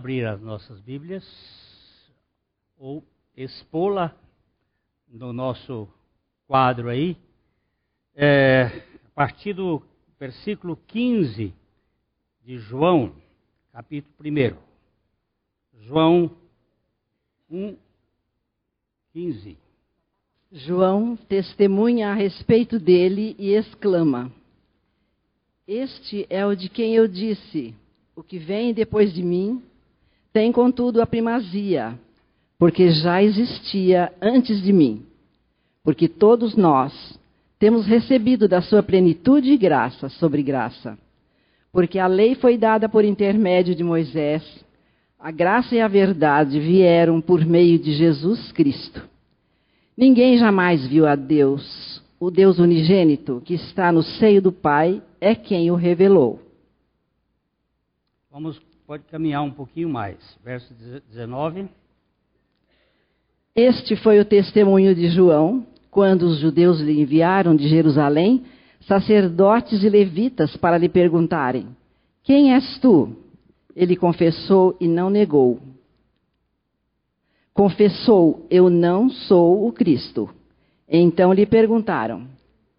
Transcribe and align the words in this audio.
abrir 0.00 0.24
as 0.24 0.40
nossas 0.40 0.80
Bíblias 0.80 1.22
ou 2.78 3.04
expô-la 3.36 4.16
no 5.06 5.30
nosso 5.30 5.86
quadro 6.46 6.88
aí, 6.88 7.18
é, 8.14 8.62
a 9.04 9.10
partir 9.14 9.52
do 9.52 9.82
versículo 10.18 10.78
15 10.86 11.52
de 12.42 12.58
João, 12.60 13.12
capítulo 13.74 14.14
1. 14.26 14.56
João 15.82 16.30
1, 17.50 17.76
15. 19.12 19.58
João 20.50 21.14
testemunha 21.14 22.08
a 22.08 22.14
respeito 22.14 22.78
dele 22.78 23.36
e 23.38 23.50
exclama: 23.50 24.32
Este 25.68 26.26
é 26.30 26.46
o 26.46 26.54
de 26.54 26.70
quem 26.70 26.94
eu 26.94 27.06
disse: 27.06 27.74
O 28.16 28.22
que 28.22 28.38
vem 28.38 28.72
depois 28.72 29.12
de 29.12 29.22
mim 29.22 29.62
tem, 30.32 30.52
contudo, 30.52 31.00
a 31.00 31.06
primazia, 31.06 31.98
porque 32.58 32.90
já 32.90 33.22
existia 33.22 34.12
antes 34.20 34.62
de 34.62 34.72
mim. 34.72 35.04
Porque 35.82 36.08
todos 36.08 36.56
nós 36.56 37.18
temos 37.58 37.86
recebido 37.86 38.46
da 38.46 38.62
sua 38.62 38.82
plenitude 38.82 39.56
graça 39.56 40.08
sobre 40.08 40.42
graça. 40.42 40.98
Porque 41.72 41.98
a 41.98 42.06
lei 42.06 42.34
foi 42.34 42.58
dada 42.58 42.88
por 42.88 43.04
intermédio 43.04 43.74
de 43.74 43.84
Moisés, 43.84 44.42
a 45.18 45.30
graça 45.30 45.74
e 45.74 45.80
a 45.80 45.86
verdade 45.88 46.58
vieram 46.58 47.20
por 47.20 47.44
meio 47.44 47.78
de 47.78 47.92
Jesus 47.92 48.50
Cristo. 48.52 49.06
Ninguém 49.96 50.38
jamais 50.38 50.86
viu 50.86 51.06
a 51.06 51.14
Deus. 51.14 52.02
O 52.18 52.30
Deus 52.30 52.58
unigênito, 52.58 53.42
que 53.44 53.54
está 53.54 53.92
no 53.92 54.02
seio 54.02 54.40
do 54.42 54.52
Pai, 54.52 55.02
é 55.20 55.34
quem 55.34 55.70
o 55.70 55.74
revelou. 55.74 56.40
Vamos, 58.30 58.60
pode 58.90 59.04
caminhar 59.04 59.44
um 59.44 59.52
pouquinho 59.52 59.88
mais. 59.88 60.18
Verso 60.42 60.74
19. 60.74 61.68
Este 63.54 63.94
foi 63.94 64.18
o 64.18 64.24
testemunho 64.24 64.96
de 64.96 65.08
João, 65.10 65.64
quando 65.92 66.24
os 66.24 66.40
judeus 66.40 66.80
lhe 66.80 67.00
enviaram 67.00 67.54
de 67.54 67.68
Jerusalém 67.68 68.42
sacerdotes 68.80 69.84
e 69.84 69.88
levitas 69.88 70.56
para 70.56 70.76
lhe 70.76 70.88
perguntarem: 70.88 71.68
Quem 72.24 72.52
és 72.52 72.80
tu? 72.80 73.14
Ele 73.76 73.94
confessou 73.94 74.76
e 74.80 74.88
não 74.88 75.08
negou 75.08 75.60
confessou: 77.54 78.44
Eu 78.50 78.68
não 78.68 79.08
sou 79.08 79.68
o 79.68 79.72
Cristo. 79.72 80.28
Então 80.88 81.32
lhe 81.32 81.46
perguntaram: 81.46 82.26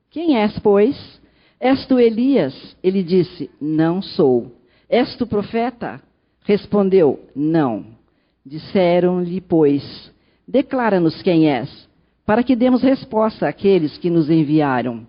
Quem 0.09 0.35
és, 0.35 0.59
pois? 0.59 1.21
És 1.57 1.85
tu 1.85 1.97
Elias? 1.97 2.75
Ele 2.83 3.01
disse: 3.01 3.49
Não 3.61 4.01
sou. 4.01 4.59
És 4.91 5.15
tu 5.15 5.25
profeta? 5.25 6.01
Respondeu: 6.43 7.17
Não. 7.33 7.85
Disseram-lhe, 8.45 9.39
pois: 9.39 10.11
Declara-nos 10.45 11.21
quem 11.21 11.49
és, 11.49 11.87
para 12.25 12.43
que 12.43 12.57
demos 12.57 12.83
resposta 12.83 13.47
àqueles 13.47 13.97
que 13.97 14.09
nos 14.09 14.29
enviaram. 14.29 15.07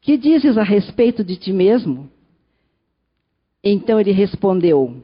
Que 0.00 0.16
dizes 0.16 0.56
a 0.56 0.62
respeito 0.62 1.22
de 1.22 1.36
ti 1.36 1.52
mesmo? 1.52 2.08
Então 3.62 4.00
ele 4.00 4.12
respondeu: 4.12 4.96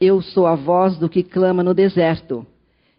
Eu 0.00 0.22
sou 0.22 0.46
a 0.46 0.54
voz 0.54 0.96
do 0.96 1.08
que 1.08 1.24
clama 1.24 1.64
no 1.64 1.74
deserto. 1.74 2.46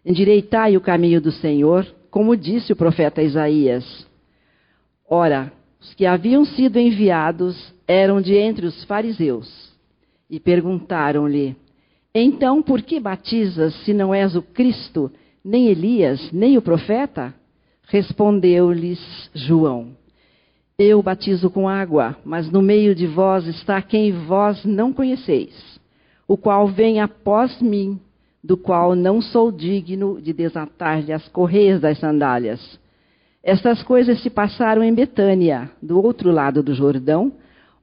Endireitai 0.04 0.76
o 0.76 0.82
caminho 0.82 1.20
do 1.20 1.32
Senhor, 1.32 1.86
como 2.10 2.36
disse 2.36 2.72
o 2.74 2.76
profeta 2.76 3.22
Isaías. 3.22 4.06
Ora, 5.08 5.50
os 5.80 5.94
que 5.94 6.04
haviam 6.04 6.44
sido 6.44 6.78
enviados 6.78 7.72
eram 7.86 8.20
de 8.20 8.34
entre 8.34 8.66
os 8.66 8.84
fariseus. 8.84 9.67
E 10.30 10.38
perguntaram-lhe: 10.38 11.56
Então 12.14 12.62
por 12.62 12.82
que 12.82 13.00
batizas 13.00 13.74
se 13.84 13.94
não 13.94 14.14
és 14.14 14.36
o 14.36 14.42
Cristo, 14.42 15.10
nem 15.44 15.68
Elias, 15.68 16.30
nem 16.32 16.56
o 16.56 16.62
profeta? 16.62 17.34
Respondeu-lhes 17.86 19.00
João: 19.34 19.96
Eu 20.78 21.02
batizo 21.02 21.50
com 21.50 21.68
água, 21.68 22.16
mas 22.24 22.50
no 22.50 22.60
meio 22.60 22.94
de 22.94 23.06
vós 23.06 23.46
está 23.46 23.80
quem 23.80 24.12
vós 24.12 24.64
não 24.64 24.92
conheceis, 24.92 25.80
o 26.26 26.36
qual 26.36 26.68
vem 26.68 27.00
após 27.00 27.60
mim 27.62 27.98
do 28.42 28.56
qual 28.56 28.94
não 28.94 29.20
sou 29.20 29.50
digno 29.50 30.20
de 30.20 30.32
desatar-lhe 30.32 31.12
as 31.12 31.26
correias 31.28 31.80
das 31.80 31.98
sandálias. 31.98 32.78
Estas 33.42 33.82
coisas 33.82 34.22
se 34.22 34.30
passaram 34.30 34.82
em 34.82 34.94
Betânia, 34.94 35.70
do 35.82 36.02
outro 36.02 36.30
lado 36.30 36.62
do 36.62 36.74
Jordão, 36.74 37.32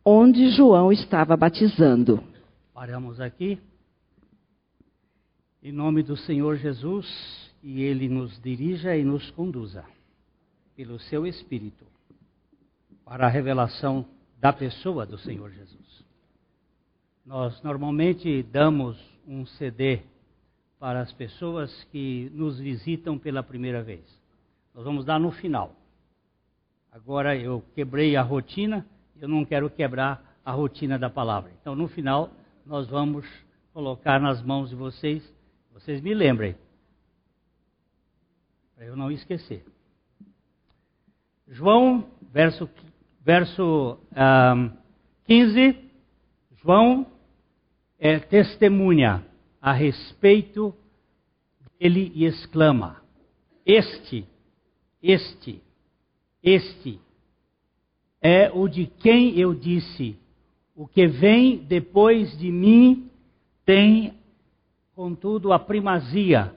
onde 0.04 0.50
João 0.52 0.92
estava 0.92 1.36
batizando. 1.36 2.22
Paramos 2.76 3.22
aqui. 3.22 3.58
Em 5.64 5.72
nome 5.72 6.04
do 6.04 6.18
Senhor 6.18 6.58
Jesus, 6.58 7.08
e 7.64 7.82
Ele 7.82 8.10
nos 8.10 8.38
dirija 8.42 8.98
e 8.98 9.02
nos 9.02 9.32
conduza, 9.32 9.86
pelo 10.76 11.00
Seu 11.00 11.26
Espírito, 11.26 11.86
para 13.06 13.28
a 13.28 13.30
revelação 13.30 14.06
da 14.42 14.52
pessoa 14.52 15.06
do 15.06 15.18
Senhor 15.18 15.52
Jesus. 15.52 16.06
Nós 17.26 17.64
normalmente 17.64 18.44
damos 18.44 19.00
um 19.26 19.46
CD 19.46 20.02
para 20.78 21.00
as 21.00 21.14
pessoas 21.14 21.72
que 21.94 22.30
nos 22.34 22.60
visitam 22.60 23.18
pela 23.18 23.42
primeira 23.42 23.82
vez. 23.84 24.04
Nós 24.74 24.84
vamos 24.84 25.06
dar 25.06 25.18
no 25.18 25.32
final. 25.32 25.74
Agora 26.92 27.38
eu 27.38 27.64
quebrei 27.74 28.18
a 28.18 28.22
rotina, 28.22 28.86
eu 29.18 29.30
não 29.30 29.46
quero 29.46 29.70
quebrar 29.70 30.38
a 30.44 30.52
rotina 30.52 31.00
da 31.00 31.10
palavra. 31.10 31.54
Então 31.62 31.74
no 31.74 31.88
final 31.88 32.30
nós 32.66 32.88
vamos 32.88 33.26
colocar 33.72 34.20
nas 34.20 34.42
mãos 34.42 34.70
de 34.70 34.76
vocês, 34.76 35.24
vocês 35.72 36.02
me 36.02 36.14
lembrem, 36.14 36.56
para 38.74 38.86
eu 38.86 38.96
não 38.96 39.12
esquecer. 39.12 39.64
João, 41.48 42.10
verso, 42.34 42.68
verso 43.22 44.00
um, 44.12 44.72
15, 45.26 45.78
João 46.64 47.06
é 48.00 48.20
testemunha 48.20 49.24
a 49.62 49.72
respeito 49.72 50.76
dele 51.80 52.12
e 52.16 52.26
exclama: 52.26 53.02
Este, 53.66 54.28
este, 55.02 55.62
este 56.42 57.00
é 58.22 58.52
o 58.52 58.68
de 58.68 58.88
quem 58.88 59.38
eu 59.38 59.54
disse: 59.54 60.18
O 60.76 60.86
que 60.86 61.08
vem 61.08 61.58
depois 61.58 62.38
de 62.38 62.52
mim 62.52 63.10
tem, 63.66 64.14
contudo, 64.94 65.54
a 65.54 65.60
primazia, 65.60 66.54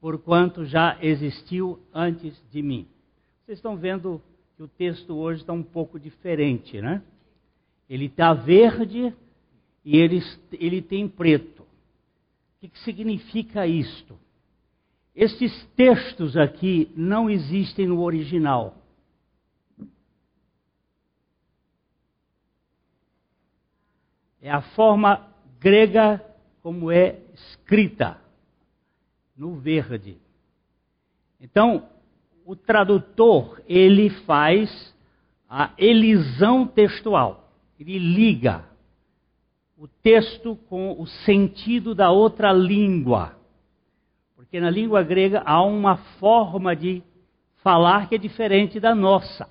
porquanto 0.00 0.64
já 0.64 0.98
existiu 1.00 1.78
antes 1.94 2.34
de 2.50 2.62
mim. 2.62 2.86
Vocês 3.44 3.58
estão 3.58 3.76
vendo 3.76 4.20
que 4.56 4.62
o 4.64 4.68
texto 4.68 5.14
hoje 5.14 5.42
está 5.42 5.52
um 5.52 5.62
pouco 5.62 6.00
diferente, 6.00 6.80
né? 6.80 7.00
Ele 7.88 8.06
está 8.06 8.34
verde 8.34 9.14
e 9.84 9.96
ele, 9.96 10.20
ele 10.52 10.82
tem 10.82 11.08
preto. 11.08 11.62
O 12.62 12.68
que 12.68 12.78
significa 12.80 13.66
isto? 13.66 14.18
Estes 15.14 15.64
textos 15.76 16.36
aqui 16.36 16.90
não 16.96 17.30
existem 17.30 17.86
no 17.86 18.00
original. 18.00 18.79
É 24.40 24.50
a 24.50 24.60
forma 24.60 25.28
grega 25.58 26.24
como 26.62 26.90
é 26.90 27.18
escrita, 27.34 28.18
no 29.36 29.56
verde. 29.56 30.18
Então, 31.40 31.88
o 32.44 32.54
tradutor, 32.54 33.62
ele 33.66 34.10
faz 34.10 34.94
a 35.48 35.72
elisão 35.78 36.66
textual. 36.66 37.50
Ele 37.78 37.98
liga 37.98 38.64
o 39.78 39.88
texto 39.88 40.56
com 40.68 41.00
o 41.00 41.06
sentido 41.06 41.94
da 41.94 42.10
outra 42.10 42.52
língua. 42.52 43.34
Porque 44.36 44.60
na 44.60 44.68
língua 44.68 45.02
grega 45.02 45.42
há 45.46 45.62
uma 45.62 45.96
forma 46.18 46.76
de 46.76 47.02
falar 47.62 48.08
que 48.08 48.14
é 48.14 48.18
diferente 48.18 48.78
da 48.78 48.94
nossa. 48.94 49.48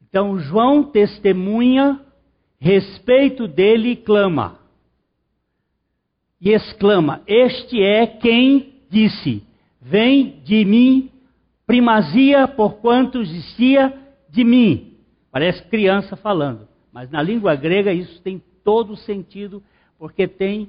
Então 0.00 0.38
João 0.38 0.84
testemunha, 0.84 2.05
respeito 2.58 3.46
dele 3.46 3.96
clama. 3.96 4.58
E 6.40 6.50
exclama: 6.50 7.22
Este 7.26 7.82
é 7.82 8.06
quem 8.06 8.82
disse: 8.90 9.42
Vem 9.80 10.40
de 10.44 10.64
mim 10.64 11.10
primazia, 11.66 12.46
porquanto 12.46 13.20
existia 13.20 13.92
de 14.28 14.44
mim. 14.44 14.94
Parece 15.30 15.62
criança 15.64 16.16
falando, 16.16 16.68
mas 16.92 17.10
na 17.10 17.20
língua 17.22 17.54
grega 17.56 17.92
isso 17.92 18.22
tem 18.22 18.42
todo 18.64 18.92
o 18.92 18.96
sentido, 18.96 19.62
porque 19.98 20.26
tem 20.26 20.68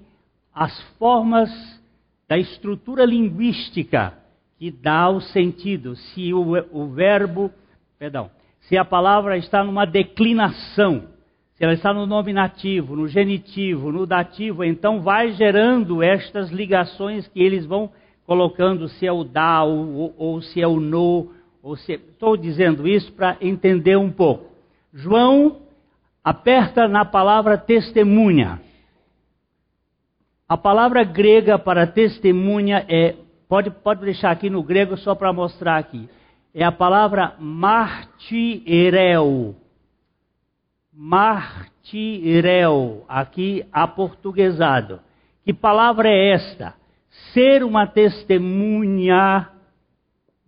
as 0.54 0.82
formas 0.98 1.50
da 2.28 2.38
estrutura 2.38 3.06
linguística 3.06 4.14
que 4.58 4.72
dá 4.72 5.08
o 5.10 5.22
sentido. 5.22 5.96
Se 5.96 6.34
o, 6.34 6.54
o 6.72 6.88
verbo, 6.88 7.52
perdão, 7.98 8.30
se 8.62 8.78
a 8.78 8.84
palavra 8.84 9.38
está 9.38 9.64
numa 9.64 9.86
declinação, 9.86 11.06
se 11.58 11.64
ela 11.64 11.74
está 11.74 11.92
no 11.92 12.06
nominativo, 12.06 12.96
no 12.96 13.08
genitivo, 13.08 13.92
no 13.92 14.06
dativo, 14.06 14.64
então 14.64 15.02
vai 15.02 15.32
gerando 15.32 16.04
estas 16.04 16.52
ligações 16.52 17.28
que 17.28 17.42
eles 17.42 17.66
vão 17.66 17.90
colocando 18.28 18.88
se 18.88 19.08
é 19.08 19.12
o 19.12 19.24
da 19.24 19.64
ou, 19.64 20.14
ou 20.18 20.40
se 20.40 20.62
é 20.62 20.68
o 20.68 20.80
no, 20.80 21.32
ou 21.64 21.76
se 21.76 21.94
estou 21.94 22.38
dizendo 22.38 22.88
isso 22.88 23.12
para 23.14 23.38
entender 23.42 23.98
um 23.98 24.12
pouco. 24.12 24.52
João 24.94 25.58
aperta 26.24 26.88
na 26.88 27.04
palavra 27.04 27.58
testemunha. 27.58 28.62
A 30.48 30.58
palavra 30.58 31.04
grega 31.04 31.58
para 31.58 31.88
testemunha 31.88 32.86
é 32.88 33.16
pode 33.50 33.72
pode 33.72 34.02
deixar 34.02 34.30
aqui 34.30 34.48
no 34.48 34.62
grego 34.62 34.96
só 34.96 35.16
para 35.16 35.34
mostrar 35.34 35.78
aqui. 35.78 36.08
É 36.54 36.64
a 36.64 36.72
palavra 36.72 37.34
martireu 37.40 38.16
martirel, 40.98 43.06
aqui 43.08 43.64
aportuguesado. 43.72 45.00
Que 45.46 45.54
palavra 45.54 46.10
é 46.10 46.32
esta? 46.32 46.74
Ser 47.34 47.64
uma 47.64 47.86
testemunha, 47.86 49.48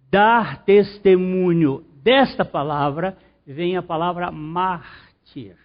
dar 0.09 0.63
testemunho. 0.63 1.85
Desta 2.03 2.43
palavra 2.43 3.15
vem 3.45 3.77
a 3.77 3.83
palavra 3.83 4.31
mártir. 4.31 5.55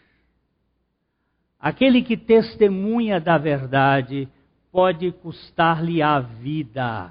Aquele 1.59 2.03
que 2.03 2.19
testemunha 2.19 3.19
da 3.19 3.39
verdade 3.39 4.29
pode 4.71 5.11
custar-lhe 5.13 6.03
a 6.03 6.21
vida. 6.21 7.11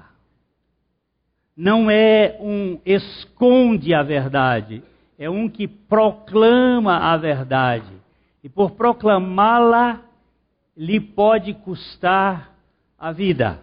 Não 1.56 1.90
é 1.90 2.36
um 2.40 2.78
esconde 2.86 3.92
a 3.92 4.04
verdade, 4.04 4.84
é 5.18 5.28
um 5.28 5.48
que 5.48 5.66
proclama 5.66 6.96
a 6.96 7.16
verdade. 7.16 7.92
E 8.42 8.48
por 8.48 8.72
proclamá-la, 8.72 10.02
lhe 10.76 11.00
pode 11.00 11.54
custar 11.54 12.54
a 12.98 13.12
vida. 13.12 13.60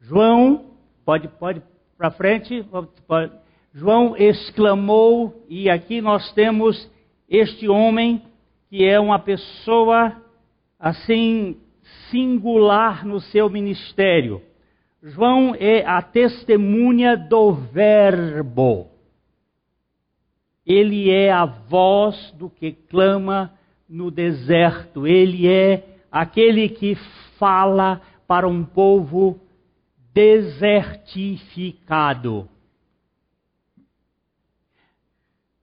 João, 0.00 0.66
pode, 1.04 1.28
pode 1.28 1.62
para 1.98 2.10
frente, 2.10 2.64
pode, 3.06 3.32
João 3.74 4.16
exclamou, 4.16 5.44
e 5.48 5.68
aqui 5.68 6.00
nós 6.00 6.32
temos 6.32 6.90
este 7.28 7.68
homem 7.68 8.22
que 8.68 8.84
é 8.84 8.98
uma 8.98 9.18
pessoa 9.18 10.16
assim 10.78 11.56
singular 12.10 13.04
no 13.04 13.20
seu 13.20 13.50
ministério. 13.50 14.42
João 15.02 15.54
é 15.58 15.84
a 15.86 16.00
testemunha 16.02 17.16
do 17.16 17.52
Verbo. 17.52 18.95
Ele 20.66 21.10
é 21.10 21.30
a 21.30 21.44
voz 21.44 22.32
do 22.32 22.50
que 22.50 22.72
clama 22.72 23.52
no 23.88 24.10
deserto. 24.10 25.06
Ele 25.06 25.46
é 25.46 25.84
aquele 26.10 26.68
que 26.68 26.96
fala 27.38 28.02
para 28.26 28.48
um 28.48 28.64
povo 28.64 29.38
desertificado. 30.12 32.48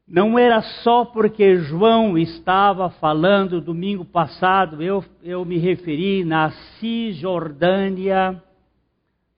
Não 0.08 0.38
era 0.38 0.62
só 0.62 1.04
porque 1.06 1.56
João 1.56 2.18
estava 2.18 2.90
falando 2.90 3.60
domingo 3.60 4.06
passado, 4.06 4.82
eu, 4.82 5.04
eu 5.24 5.44
me 5.44 5.58
referi 5.58 6.24
na 6.24 6.52
Cisjordânia, 6.52 8.42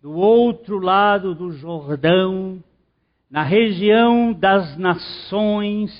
do 0.01 0.12
outro 0.12 0.77
lado 0.79 1.33
do 1.33 1.53
Jordão, 1.53 2.62
na 3.36 3.44
região 3.44 4.32
das 4.32 4.78
nações, 4.78 5.92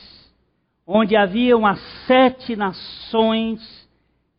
onde 0.88 1.18
haviam 1.18 1.66
as 1.66 1.78
sete 2.08 2.56
nações 2.56 3.60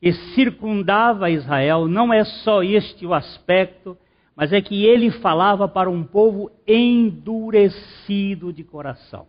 que 0.00 0.14
circundava 0.34 1.28
Israel, 1.28 1.88
não 1.88 2.10
é 2.10 2.24
só 2.24 2.62
este 2.62 3.04
o 3.04 3.12
aspecto, 3.12 3.98
mas 4.34 4.50
é 4.50 4.62
que 4.62 4.86
ele 4.86 5.10
falava 5.10 5.68
para 5.68 5.90
um 5.90 6.02
povo 6.02 6.50
endurecido 6.66 8.50
de 8.50 8.64
coração. 8.64 9.26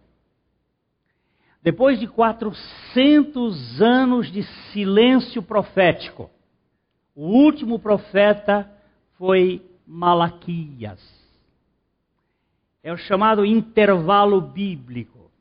Depois 1.62 2.00
de 2.00 2.08
400 2.08 3.82
anos 3.82 4.32
de 4.32 4.44
silêncio 4.72 5.44
profético, 5.44 6.30
o 7.14 7.26
último 7.26 7.80
profeta 7.80 8.66
foi 9.18 9.62
Malaquias 9.86 11.17
é 12.84 12.92
o 12.94 12.98
chamado 12.98 13.46
intervalo 13.46 14.40
bíblico. 14.40 15.32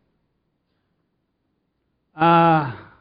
Ah, 2.14 2.92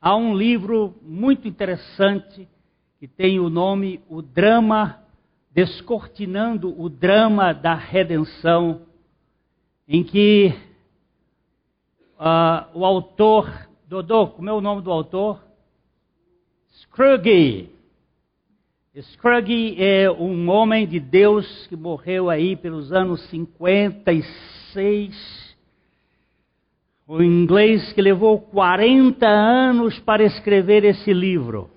há 0.00 0.16
um 0.16 0.34
livro 0.34 0.94
muito 1.02 1.46
interessante 1.46 2.48
que 2.98 3.06
tem 3.06 3.38
o 3.38 3.50
nome 3.50 4.02
O 4.08 4.22
Drama, 4.22 5.02
Descortinando 5.50 6.80
o 6.80 6.88
Drama 6.88 7.52
da 7.52 7.74
Redenção, 7.74 8.86
em 9.86 10.02
que 10.02 10.54
ah, 12.18 12.68
o 12.72 12.84
autor, 12.84 13.68
Dodô, 13.86 14.28
como 14.28 14.48
é 14.48 14.52
o 14.52 14.60
nome 14.60 14.80
do 14.80 14.90
autor? 14.90 15.44
Scrooge, 16.70 17.68
Scruggy 19.00 19.82
é 19.82 20.10
um 20.10 20.50
homem 20.50 20.86
de 20.86 21.00
Deus 21.00 21.66
que 21.66 21.74
morreu 21.74 22.28
aí 22.28 22.54
pelos 22.54 22.92
anos 22.92 23.22
56. 23.30 25.56
O 27.08 27.22
inglês 27.22 27.90
que 27.94 28.02
levou 28.02 28.38
40 28.38 29.26
anos 29.26 29.98
para 30.00 30.22
escrever 30.22 30.84
esse 30.84 31.10
livro, 31.10 31.70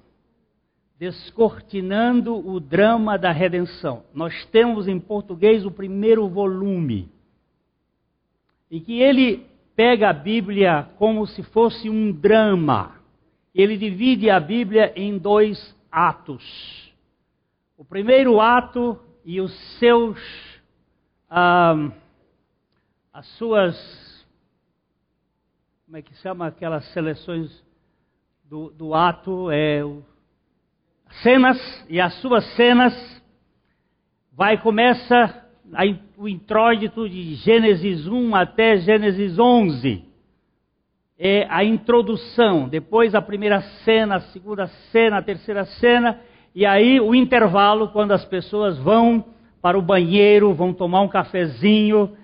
Descortinando 1.00 2.36
o 2.36 2.60
Drama 2.60 3.18
da 3.18 3.32
Redenção. 3.32 4.04
Nós 4.14 4.46
temos 4.48 4.86
em 4.86 5.00
português 5.00 5.66
o 5.66 5.72
primeiro 5.72 6.28
volume, 6.28 7.08
em 8.70 8.82
que 8.82 9.00
ele 9.00 9.46
pega 9.74 10.10
a 10.10 10.14
Bíblia 10.14 10.90
como 10.98 11.26
se 11.28 11.44
fosse 11.44 11.90
um 11.90 12.12
drama. 12.12 12.96
Ele 13.54 13.78
divide 13.78 14.30
a 14.30 14.38
Bíblia 14.38 14.92
em 14.98 15.18
dois 15.18 15.74
atos 15.90 16.84
o 17.78 17.84
primeiro 17.84 18.40
ato 18.40 18.98
e 19.26 19.42
os 19.42 19.54
seus, 19.80 20.18
ah, 21.30 21.92
as 23.12 23.28
suas, 23.38 24.26
como 25.86 25.98
é 25.98 26.02
que 26.02 26.14
chama 26.16 26.48
aquelas 26.48 26.86
seleções 26.94 27.52
do, 28.46 28.70
do 28.70 28.94
ato, 28.94 29.52
é, 29.52 29.82
cenas 31.22 31.58
e 31.90 32.00
as 32.00 32.14
suas 32.22 32.46
cenas, 32.56 32.94
vai 34.32 34.62
começa 34.62 35.44
o 36.18 36.30
introito 36.30 37.10
de 37.10 37.36
Gênesis 37.36 38.08
1 38.08 38.36
até 38.36 38.78
Gênesis 38.78 39.38
11. 39.38 40.06
É 41.18 41.48
a 41.50 41.64
introdução, 41.64 42.68
depois 42.68 43.16
a 43.16 43.22
primeira 43.22 43.62
cena, 43.84 44.18
a 44.18 44.22
segunda 44.32 44.68
cena, 44.92 45.18
a 45.18 45.22
terceira 45.22 45.66
cena, 45.66 46.22
e 46.56 46.66
aí 46.66 47.02
o 47.02 47.14
intervalo, 47.14 47.90
quando 47.90 48.14
as 48.14 48.24
pessoas 48.24 48.78
vão 48.78 49.26
para 49.62 49.78
o 49.78 49.82
banheiro, 49.82 50.54
vão 50.54 50.74
tomar 50.74 51.02
um 51.02 51.10
cafezinho, 51.10 52.16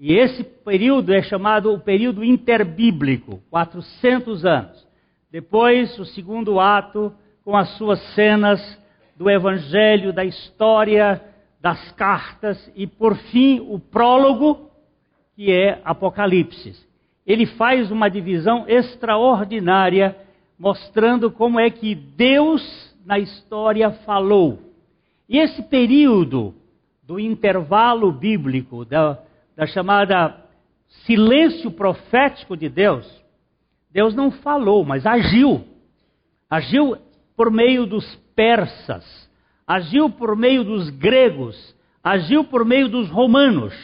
e 0.00 0.14
esse 0.14 0.42
período 0.42 1.14
é 1.14 1.22
chamado 1.22 1.72
o 1.72 1.78
período 1.78 2.24
interbíblico, 2.24 3.40
400 3.48 4.44
anos. 4.44 4.88
Depois, 5.30 5.96
o 5.96 6.04
segundo 6.04 6.58
ato, 6.58 7.12
com 7.44 7.56
as 7.56 7.68
suas 7.76 8.00
cenas 8.14 8.60
do 9.16 9.30
evangelho, 9.30 10.12
da 10.12 10.24
história, 10.24 11.22
das 11.60 11.92
cartas, 11.92 12.72
e 12.74 12.84
por 12.84 13.16
fim, 13.16 13.60
o 13.60 13.78
prólogo, 13.78 14.70
que 15.36 15.52
é 15.52 15.80
Apocalipse. 15.84 16.74
Ele 17.24 17.46
faz 17.46 17.92
uma 17.92 18.08
divisão 18.08 18.64
extraordinária, 18.66 20.16
mostrando 20.58 21.30
como 21.30 21.60
é 21.60 21.70
que 21.70 21.94
Deus 21.94 22.87
na 23.08 23.18
história 23.18 23.90
falou. 24.04 24.58
E 25.26 25.38
esse 25.38 25.62
período 25.62 26.54
do 27.02 27.18
intervalo 27.18 28.12
bíblico, 28.12 28.84
da, 28.84 29.18
da 29.56 29.66
chamada 29.66 30.36
silêncio 31.06 31.70
profético 31.70 32.54
de 32.54 32.68
Deus, 32.68 33.10
Deus 33.90 34.14
não 34.14 34.30
falou, 34.30 34.84
mas 34.84 35.06
agiu. 35.06 35.64
Agiu 36.50 36.98
por 37.34 37.50
meio 37.50 37.86
dos 37.86 38.04
persas, 38.36 39.06
agiu 39.66 40.10
por 40.10 40.36
meio 40.36 40.62
dos 40.62 40.90
gregos, 40.90 41.74
agiu 42.04 42.44
por 42.44 42.62
meio 42.62 42.90
dos 42.90 43.08
romanos, 43.08 43.74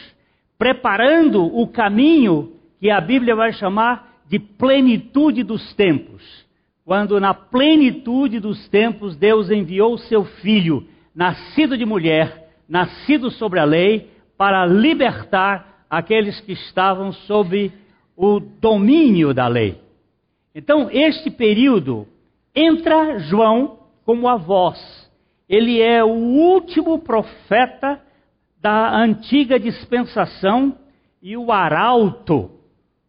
preparando 0.55 1.43
o 1.43 1.67
caminho 1.67 2.53
que 2.79 2.91
a 2.91 3.01
Bíblia 3.01 3.35
vai 3.35 3.53
chamar 3.53 4.21
de 4.29 4.37
plenitude 4.37 5.41
dos 5.41 5.73
tempos 5.73 6.44
quando 6.85 7.19
na 7.19 7.33
plenitude 7.33 8.39
dos 8.39 8.69
tempos 8.69 9.17
Deus 9.17 9.49
enviou 9.49 9.97
seu 9.97 10.23
filho, 10.23 10.87
nascido 11.15 11.75
de 11.75 11.83
mulher, 11.83 12.51
nascido 12.69 13.31
sobre 13.31 13.59
a 13.59 13.65
lei, 13.65 14.11
para 14.37 14.65
libertar 14.67 15.85
aqueles 15.89 16.39
que 16.41 16.51
estavam 16.51 17.11
sob 17.11 17.71
o 18.15 18.39
domínio 18.39 19.33
da 19.33 19.47
lei. 19.47 19.81
Então, 20.53 20.89
este 20.91 21.31
período 21.31 22.07
entra 22.53 23.17
João 23.19 23.79
como 24.05 24.27
a 24.27 24.35
voz. 24.35 24.79
Ele 25.49 25.81
é 25.81 26.03
o 26.03 26.13
último 26.13 26.99
profeta 26.99 27.99
da 28.61 28.95
antiga 28.95 29.59
dispensação 29.59 30.77
e 31.21 31.35
o 31.35 31.51
arauto 31.51 32.51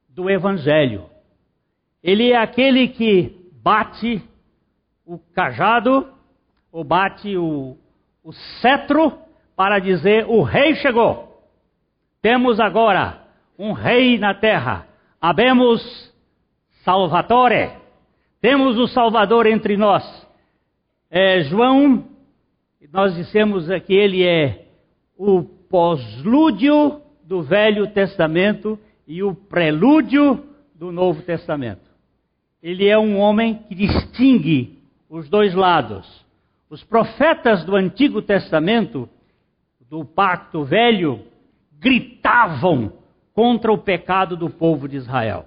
do 0.09 0.31
evangelho. 0.31 1.05
Ele 2.03 2.31
é 2.31 2.37
aquele 2.37 2.89
que 2.89 3.36
bate 3.67 4.23
o 5.05 5.19
cajado, 5.35 6.07
ou 6.71 6.85
bate 6.85 7.37
o, 7.37 7.77
o 8.23 8.33
cetro, 8.63 9.19
para 9.57 9.81
dizer: 9.81 10.25
o 10.29 10.43
rei 10.43 10.77
chegou. 10.77 11.43
Temos 12.23 12.61
agora 12.61 13.23
um 13.59 13.73
rei 13.73 14.21
na 14.21 14.35
terra. 14.35 14.87
Habemos 15.21 15.83
Salvatore. 16.85 17.73
Temos 18.41 18.79
o 18.79 18.87
Salvador 18.87 19.47
entre 19.47 19.77
nós. 19.77 20.05
É, 21.11 21.41
João, 21.43 22.05
nós 22.93 23.17
dissemos 23.17 23.67
que 23.85 23.95
ele 23.95 24.25
é 24.25 24.67
o 25.19 25.43
pós-lúdio 25.43 27.01
do 27.25 27.43
Velho 27.43 27.89
Testamento 27.89 28.79
e 29.09 29.25
o 29.25 29.35
prelúdio 29.35 30.45
do 30.73 30.93
Novo 30.93 31.21
Testamento. 31.23 31.86
Ele 32.67 32.89
é 32.89 32.99
um 32.99 33.17
homem 33.21 33.63
que 33.69 33.77
distingue 33.77 34.77
os 35.09 35.29
dois 35.29 35.55
lados. 35.55 36.05
Os 36.69 36.83
profetas 36.83 37.63
do 37.65 37.77
Antigo 37.77 38.21
Testamento, 38.21 39.09
do 39.89 40.05
Pacto 40.05 40.65
Velho, 40.65 41.25
gritavam 41.79 42.93
contra 43.33 43.73
o 43.73 43.79
pecado 43.79 44.37
do 44.37 44.51
povo 44.51 44.89
de 44.89 44.97
Israel. 44.97 45.47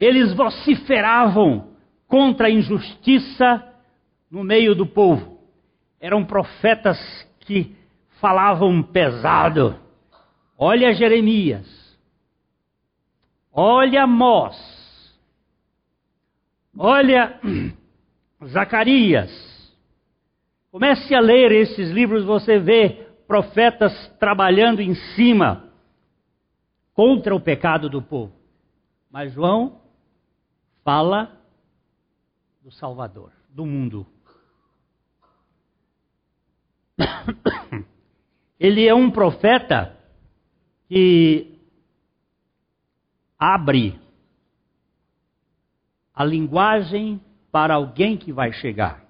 Eles 0.00 0.32
vociferavam 0.32 1.68
contra 2.08 2.46
a 2.46 2.50
injustiça 2.50 3.62
no 4.30 4.42
meio 4.42 4.74
do 4.74 4.86
povo. 4.86 5.38
Eram 6.00 6.24
profetas 6.24 6.98
que 7.40 7.76
falavam 8.22 8.82
pesado. 8.82 9.78
Olha 10.56 10.94
Jeremias, 10.94 11.68
olha 13.52 14.04
Amós, 14.04 14.73
olha 16.76 17.40
Zacarias. 18.46 19.30
Comece 20.70 21.14
a 21.14 21.20
ler 21.20 21.52
esses 21.52 21.90
livros, 21.90 22.24
você 22.24 22.58
vê 22.58 23.06
profetas 23.26 23.92
trabalhando 24.18 24.80
em 24.80 24.94
cima 25.14 25.72
contra 26.92 27.34
o 27.34 27.40
pecado 27.40 27.88
do 27.88 28.02
povo. 28.02 28.32
Mas 29.10 29.32
João 29.32 29.80
fala 30.82 31.40
do 32.62 32.70
Salvador, 32.70 33.30
do 33.48 33.64
mundo. 33.64 34.06
Ele 38.58 38.86
é 38.86 38.94
um 38.94 39.10
profeta 39.10 39.96
que 40.88 41.58
abre 43.38 44.00
a 46.14 46.24
linguagem 46.24 47.20
para 47.50 47.74
alguém 47.74 48.16
que 48.16 48.32
vai 48.32 48.52
chegar. 48.52 49.04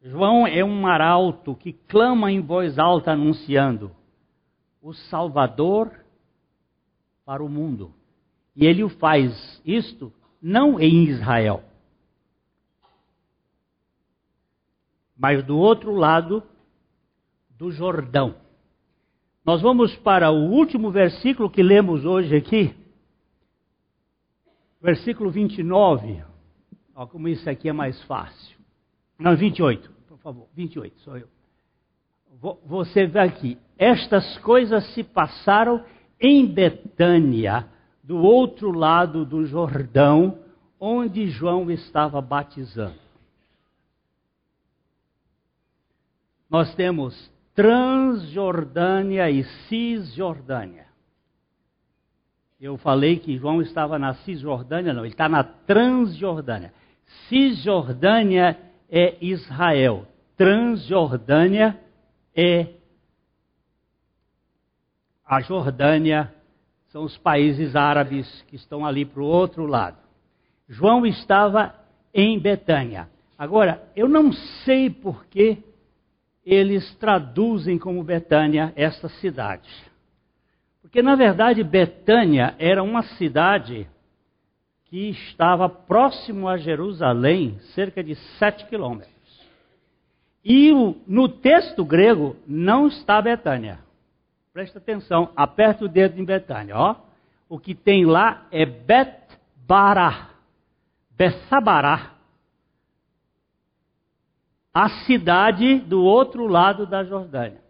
João 0.00 0.46
é 0.46 0.64
um 0.64 0.86
arauto 0.86 1.54
que 1.54 1.72
clama 1.72 2.32
em 2.32 2.40
voz 2.40 2.78
alta 2.78 3.12
anunciando 3.12 3.90
o 4.80 4.94
Salvador 4.94 5.92
para 7.24 7.42
o 7.42 7.48
mundo. 7.48 7.92
E 8.56 8.64
ele 8.64 8.82
o 8.82 8.88
faz 8.88 9.60
isto 9.64 10.12
não 10.40 10.80
em 10.80 11.04
Israel, 11.04 11.62
mas 15.16 15.44
do 15.44 15.58
outro 15.58 15.94
lado 15.94 16.42
do 17.50 17.72
Jordão. 17.72 18.36
Nós 19.44 19.60
vamos 19.60 19.96
para 19.96 20.30
o 20.30 20.50
último 20.50 20.90
versículo 20.90 21.50
que 21.50 21.62
lemos 21.62 22.04
hoje 22.04 22.36
aqui, 22.36 22.74
versículo 24.80 25.30
29. 25.30 26.22
Ó, 26.94 27.06
como 27.06 27.28
isso 27.28 27.48
aqui 27.48 27.68
é 27.68 27.72
mais 27.72 28.02
fácil. 28.04 28.58
Não, 29.18 29.36
28, 29.36 29.90
por 30.06 30.18
favor, 30.18 30.48
28, 30.54 31.00
sou 31.00 31.16
eu. 31.16 31.28
Você 32.66 33.06
vê 33.06 33.18
aqui, 33.18 33.58
estas 33.76 34.38
coisas 34.38 34.84
se 34.94 35.02
passaram 35.02 35.84
em 36.20 36.46
Betânia, 36.46 37.66
do 38.02 38.16
outro 38.18 38.70
lado 38.70 39.24
do 39.24 39.44
Jordão, 39.44 40.38
onde 40.80 41.28
João 41.28 41.70
estava 41.70 42.20
batizando. 42.20 42.98
Nós 46.48 46.74
temos 46.74 47.30
Transjordânia 47.54 49.30
e 49.30 49.44
Cisjordânia. 49.68 50.87
Eu 52.60 52.76
falei 52.76 53.18
que 53.18 53.38
João 53.38 53.62
estava 53.62 53.98
na 53.98 54.14
Cisjordânia, 54.14 54.92
não, 54.92 55.04
ele 55.04 55.14
está 55.14 55.28
na 55.28 55.44
Transjordânia. 55.44 56.72
Cisjordânia 57.28 58.58
é 58.90 59.16
Israel, 59.20 60.06
Transjordânia 60.36 61.78
é 62.34 62.66
a 65.24 65.40
Jordânia, 65.40 66.34
são 66.88 67.04
os 67.04 67.16
países 67.18 67.76
árabes 67.76 68.42
que 68.48 68.56
estão 68.56 68.84
ali 68.84 69.04
para 69.04 69.22
o 69.22 69.26
outro 69.26 69.64
lado. 69.66 69.98
João 70.68 71.06
estava 71.06 71.74
em 72.12 72.40
Betânia. 72.40 73.08
Agora, 73.38 73.88
eu 73.94 74.08
não 74.08 74.32
sei 74.64 74.90
por 74.90 75.26
que 75.26 75.62
eles 76.44 76.92
traduzem 76.96 77.78
como 77.78 78.02
Betânia 78.02 78.72
esta 78.74 79.08
cidade. 79.08 79.68
Porque, 80.82 81.02
na 81.02 81.14
verdade, 81.14 81.62
Betânia 81.62 82.54
era 82.58 82.82
uma 82.82 83.02
cidade 83.02 83.88
que 84.84 85.10
estava 85.10 85.68
próximo 85.68 86.48
a 86.48 86.56
Jerusalém, 86.56 87.58
cerca 87.74 88.02
de 88.02 88.14
sete 88.38 88.66
quilômetros. 88.66 89.18
E 90.42 90.72
no 91.06 91.28
texto 91.28 91.84
grego 91.84 92.36
não 92.46 92.86
está 92.86 93.20
Betânia. 93.20 93.80
Presta 94.52 94.78
atenção, 94.78 95.30
aperta 95.36 95.84
o 95.84 95.88
dedo 95.88 96.18
em 96.18 96.24
Betânia, 96.24 96.74
ó. 96.76 96.96
O 97.48 97.58
que 97.58 97.74
tem 97.74 98.06
lá 98.06 98.46
é 98.50 98.64
Bet-Bará, 98.64 100.30
Bessabará, 101.10 102.14
a 104.72 104.88
cidade 105.04 105.80
do 105.80 106.02
outro 106.02 106.46
lado 106.46 106.86
da 106.86 107.04
Jordânia. 107.04 107.60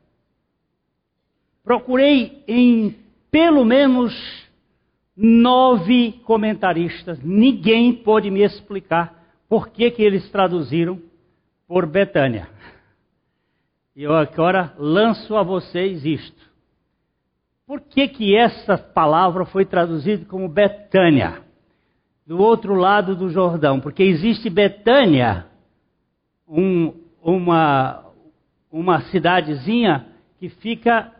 Procurei 1.68 2.42
em 2.48 2.96
pelo 3.30 3.62
menos 3.62 4.14
nove 5.14 6.12
comentaristas, 6.24 7.22
ninguém 7.22 7.92
pôde 7.92 8.30
me 8.30 8.42
explicar 8.42 9.22
por 9.50 9.68
que, 9.68 9.90
que 9.90 10.02
eles 10.02 10.30
traduziram 10.30 10.98
por 11.66 11.84
Betânia. 11.84 12.48
E 13.94 14.02
eu 14.02 14.14
agora 14.14 14.72
lanço 14.78 15.36
a 15.36 15.42
vocês 15.42 16.06
isto. 16.06 16.42
Por 17.66 17.82
que, 17.82 18.08
que 18.08 18.34
essa 18.34 18.78
palavra 18.78 19.44
foi 19.44 19.66
traduzida 19.66 20.24
como 20.24 20.48
Betânia? 20.48 21.42
Do 22.26 22.38
outro 22.38 22.76
lado 22.76 23.14
do 23.14 23.28
Jordão. 23.28 23.78
Porque 23.78 24.04
existe 24.04 24.48
Betânia, 24.48 25.44
um, 26.48 26.94
uma, 27.22 28.06
uma 28.72 29.02
cidadezinha 29.10 30.06
que 30.38 30.48
fica 30.48 31.17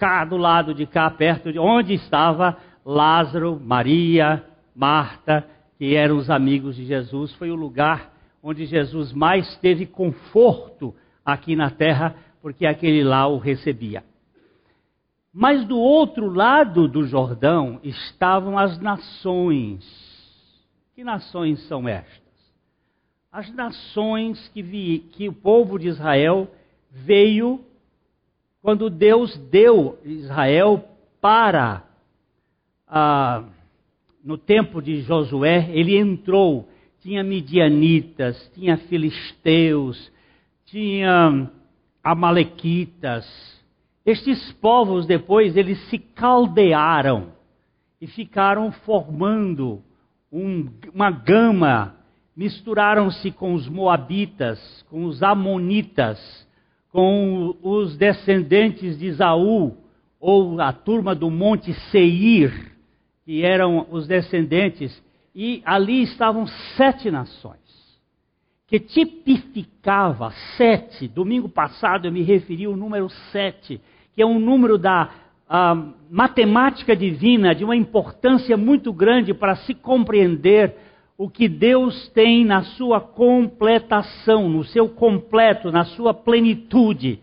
cá 0.00 0.24
do 0.24 0.38
lado 0.38 0.74
de 0.74 0.86
cá, 0.86 1.10
perto 1.10 1.52
de 1.52 1.58
onde 1.58 1.92
estava 1.92 2.56
Lázaro, 2.82 3.60
Maria, 3.60 4.42
Marta, 4.74 5.46
que 5.76 5.94
eram 5.94 6.16
os 6.16 6.30
amigos 6.30 6.74
de 6.74 6.86
Jesus. 6.86 7.34
Foi 7.34 7.50
o 7.50 7.54
lugar 7.54 8.10
onde 8.42 8.64
Jesus 8.64 9.12
mais 9.12 9.54
teve 9.58 9.84
conforto 9.84 10.94
aqui 11.22 11.54
na 11.54 11.70
terra, 11.70 12.16
porque 12.40 12.64
aquele 12.64 13.04
lá 13.04 13.26
o 13.26 13.36
recebia. 13.36 14.02
Mas 15.32 15.66
do 15.66 15.78
outro 15.78 16.32
lado 16.32 16.88
do 16.88 17.06
Jordão 17.06 17.78
estavam 17.84 18.58
as 18.58 18.80
nações. 18.80 19.84
Que 20.94 21.04
nações 21.04 21.62
são 21.68 21.86
estas? 21.86 22.20
As 23.30 23.52
nações 23.54 24.48
que, 24.48 24.62
vi, 24.62 25.00
que 25.12 25.28
o 25.28 25.32
povo 25.32 25.78
de 25.78 25.88
Israel 25.88 26.50
veio 26.90 27.60
quando 28.62 28.90
Deus 28.90 29.36
deu 29.50 29.98
Israel 30.04 30.84
para. 31.20 31.84
Ah, 32.86 33.44
no 34.22 34.36
tempo 34.36 34.82
de 34.82 35.00
Josué, 35.02 35.70
ele 35.70 35.96
entrou. 35.96 36.68
Tinha 37.00 37.24
midianitas, 37.24 38.50
tinha 38.54 38.76
filisteus, 38.76 40.12
tinha 40.66 41.50
amalequitas, 42.04 43.26
estes 44.04 44.52
povos 44.54 45.06
depois 45.06 45.56
eles 45.56 45.78
se 45.88 45.98
caldearam 45.98 47.32
e 48.00 48.06
ficaram 48.06 48.72
formando 48.72 49.82
um, 50.32 50.68
uma 50.94 51.10
gama, 51.10 51.94
misturaram-se 52.34 53.30
com 53.30 53.52
os 53.52 53.68
moabitas, 53.68 54.84
com 54.88 55.04
os 55.04 55.22
amonitas, 55.22 56.18
com 56.92 57.56
os 57.62 57.96
descendentes 57.96 58.98
de 58.98 59.06
Isaú, 59.06 59.76
ou 60.18 60.60
a 60.60 60.72
turma 60.72 61.14
do 61.14 61.30
Monte 61.30 61.72
Seir, 61.90 62.72
que 63.24 63.42
eram 63.44 63.86
os 63.90 64.06
descendentes, 64.06 65.02
e 65.34 65.62
ali 65.64 66.02
estavam 66.02 66.46
sete 66.76 67.10
nações, 67.10 67.58
que 68.66 68.78
tipificava 68.80 70.32
sete. 70.56 71.06
Domingo 71.08 71.48
passado 71.48 72.06
eu 72.06 72.12
me 72.12 72.22
referi 72.22 72.64
ao 72.64 72.76
número 72.76 73.08
sete, 73.30 73.80
que 74.12 74.20
é 74.20 74.26
um 74.26 74.38
número 74.38 74.76
da 74.76 75.10
matemática 76.08 76.94
divina, 76.94 77.54
de 77.54 77.64
uma 77.64 77.74
importância 77.74 78.56
muito 78.56 78.92
grande 78.92 79.34
para 79.34 79.56
se 79.56 79.74
compreender 79.74 80.76
o 81.20 81.28
que 81.28 81.50
Deus 81.50 82.08
tem 82.14 82.46
na 82.46 82.62
sua 82.62 82.98
completação, 82.98 84.48
no 84.48 84.64
seu 84.64 84.88
completo, 84.88 85.70
na 85.70 85.84
sua 85.84 86.14
plenitude. 86.14 87.20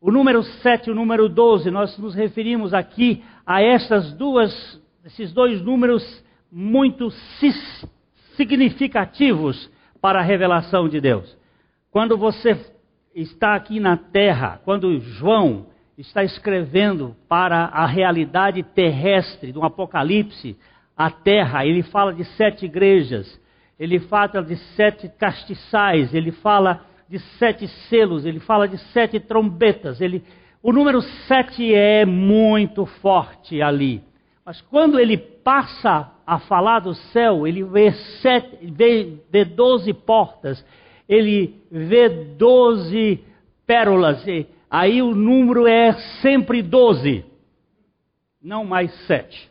O 0.00 0.10
número 0.10 0.42
7 0.42 0.88
e 0.88 0.90
o 0.90 0.94
número 0.94 1.28
12, 1.28 1.70
nós 1.70 1.98
nos 1.98 2.14
referimos 2.14 2.72
aqui 2.72 3.22
a 3.44 3.60
essas 3.60 4.14
duas, 4.14 4.80
esses 5.04 5.30
dois 5.30 5.60
números 5.60 6.02
muito 6.50 7.10
significativos 8.34 9.70
para 10.00 10.20
a 10.20 10.24
revelação 10.24 10.88
de 10.88 10.98
Deus. 10.98 11.36
Quando 11.90 12.16
você 12.16 12.58
está 13.14 13.54
aqui 13.54 13.78
na 13.78 13.98
terra, 13.98 14.58
quando 14.64 14.98
João 15.00 15.66
está 15.98 16.24
escrevendo 16.24 17.14
para 17.28 17.66
a 17.66 17.84
realidade 17.84 18.62
terrestre 18.62 19.52
do 19.52 19.62
Apocalipse, 19.62 20.56
a 20.98 21.10
terra, 21.12 21.64
ele 21.64 21.84
fala 21.84 22.12
de 22.12 22.24
sete 22.24 22.66
igrejas, 22.66 23.40
ele 23.78 24.00
fala 24.00 24.42
de 24.42 24.56
sete 24.74 25.08
castiçais, 25.08 26.12
ele 26.12 26.32
fala 26.32 26.84
de 27.08 27.20
sete 27.38 27.68
selos, 27.88 28.26
ele 28.26 28.40
fala 28.40 28.66
de 28.66 28.76
sete 28.92 29.20
trombetas. 29.20 30.00
Ele, 30.00 30.24
o 30.60 30.72
número 30.72 31.00
sete 31.00 31.72
é 31.72 32.04
muito 32.04 32.84
forte 32.84 33.62
ali. 33.62 34.02
Mas 34.44 34.60
quando 34.62 34.98
ele 34.98 35.16
passa 35.16 36.10
a 36.26 36.40
falar 36.40 36.80
do 36.80 36.94
céu, 36.94 37.46
ele 37.46 37.62
vê, 37.62 37.92
sete, 38.20 38.58
vê, 38.62 39.20
vê 39.30 39.44
doze 39.44 39.94
portas, 39.94 40.64
ele 41.08 41.62
vê 41.70 42.08
doze 42.08 43.22
pérolas. 43.64 44.24
Aí 44.68 45.00
o 45.00 45.14
número 45.14 45.68
é 45.68 45.92
sempre 46.20 46.60
doze, 46.60 47.24
não 48.42 48.64
mais 48.64 48.92
sete. 49.06 49.47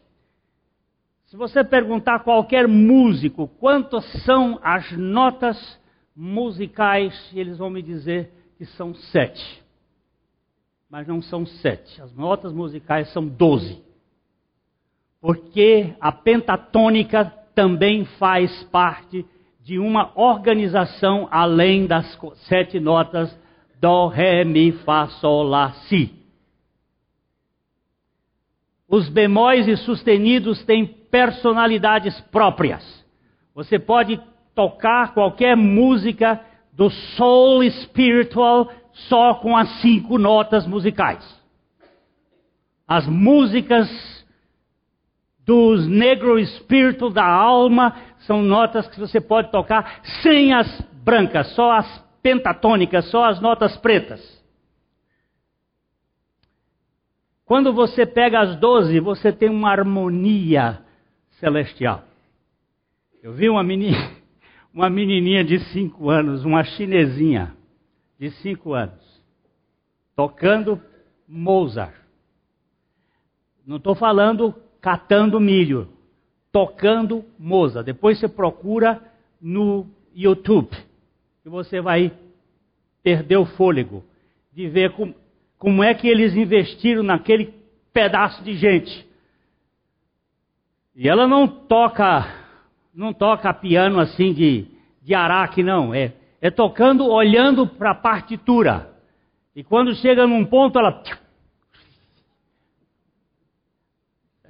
Se 1.38 1.40
você 1.40 1.64
perguntar 1.64 2.16
a 2.16 2.20
qualquer 2.20 2.68
músico 2.68 3.48
quantas 3.60 4.04
são 4.24 4.60
as 4.64 4.92
notas 4.94 5.80
musicais, 6.16 7.14
eles 7.32 7.60
vão 7.60 7.70
me 7.70 7.80
dizer 7.84 8.32
que 8.58 8.66
são 8.66 8.96
sete. 8.96 9.64
Mas 10.90 11.06
não 11.06 11.22
são 11.22 11.46
sete. 11.46 12.02
As 12.02 12.12
notas 12.16 12.52
musicais 12.52 13.14
são 13.14 13.28
doze. 13.28 13.80
Porque 15.22 15.94
a 16.02 16.12
pentatônica 16.12 17.26
também 17.54 18.04
faz 18.18 18.64
parte 18.72 19.24
de 19.62 19.78
uma 19.78 20.12
organização 20.20 21.28
além 21.30 21.86
das 21.86 22.18
sete 22.48 22.80
notas 22.80 23.32
Dó, 23.80 24.08
Ré, 24.08 24.44
Mi, 24.44 24.72
Fá, 24.72 25.06
Sol, 25.06 25.44
Lá, 25.44 25.72
Si. 25.88 26.18
Os 28.90 29.08
bemóis 29.08 29.68
e 29.68 29.78
sustenidos 29.78 30.64
têm 30.64 30.97
personalidades 31.10 32.20
próprias. 32.32 32.84
Você 33.54 33.80
pode 33.80 34.20
tocar 34.54 35.14
qualquer 35.14 35.56
música 35.56 36.40
do 36.74 36.90
soul 36.90 37.64
spiritual 37.70 38.72
só 38.92 39.36
com 39.36 39.56
as 39.56 39.70
cinco 39.82 40.18
notas 40.18 40.66
musicais. 40.66 41.24
As 42.88 43.08
músicas 43.08 43.88
dos 45.46 45.88
negro 45.88 46.38
espírito 46.38 47.10
da 47.10 47.26
alma 47.26 47.96
são 48.20 48.42
notas 48.42 48.88
que 48.88 49.00
você 49.00 49.22
pode 49.22 49.52
tocar 49.52 50.02
sem 50.22 50.54
as 50.54 50.82
brancas, 51.04 51.48
só 51.56 51.72
as 51.72 52.06
pentatônicas, 52.22 53.06
só 53.10 53.26
as 53.26 53.40
notas 53.40 53.78
pretas. 53.78 54.38
Quando 57.46 57.72
você 57.72 58.06
pega 58.06 58.42
as 58.42 58.58
doze, 58.58 59.00
você 59.00 59.32
tem 59.32 59.50
uma 59.50 59.72
harmonia 59.72 60.86
celestial. 61.40 62.04
Eu 63.22 63.34
vi 63.34 63.50
uma 63.50 63.64
menina, 63.64 64.12
uma 64.74 64.90
menininha 64.90 65.44
de 65.44 65.60
cinco 65.72 66.10
anos, 66.10 66.46
uma 66.46 66.64
chinesinha 66.64 67.56
de 68.20 68.32
cinco 68.32 68.74
anos, 68.74 69.04
tocando 70.16 70.82
Mozart. 71.28 71.94
Não 73.66 73.78
estou 73.78 73.96
falando 73.96 74.54
catando 74.80 75.40
milho, 75.40 75.90
tocando 76.52 77.24
Mozart. 77.38 77.86
Depois 77.86 78.20
você 78.20 78.28
procura 78.28 79.02
no 79.42 79.86
YouTube, 80.16 80.76
e 81.46 81.50
você 81.50 81.80
vai 81.80 82.12
perder 83.04 83.38
o 83.38 83.46
fôlego 83.46 84.04
de 84.52 84.68
ver 84.68 84.92
como, 84.92 85.14
como 85.58 85.84
é 85.84 85.94
que 85.94 86.08
eles 86.08 86.36
investiram 86.36 87.04
naquele 87.04 87.54
pedaço 87.94 88.44
de 88.44 88.56
gente. 88.56 89.07
E 90.98 91.08
ela 91.08 91.28
não 91.28 91.48
toca 91.48 92.26
não 92.98 93.14
toca 93.14 93.54
piano 93.54 94.00
assim 94.00 94.34
de, 94.34 94.66
de 95.04 95.14
araque, 95.14 95.62
não. 95.62 95.94
É, 95.94 96.14
é 96.42 96.50
tocando, 96.50 97.06
olhando 97.06 97.68
para 97.68 97.92
a 97.92 97.96
partitura. 97.96 98.92
E 99.56 99.64
quando 99.64 99.94
chega 99.94 100.26
num 100.26 100.44
ponto, 100.44 100.80
ela. 100.80 101.04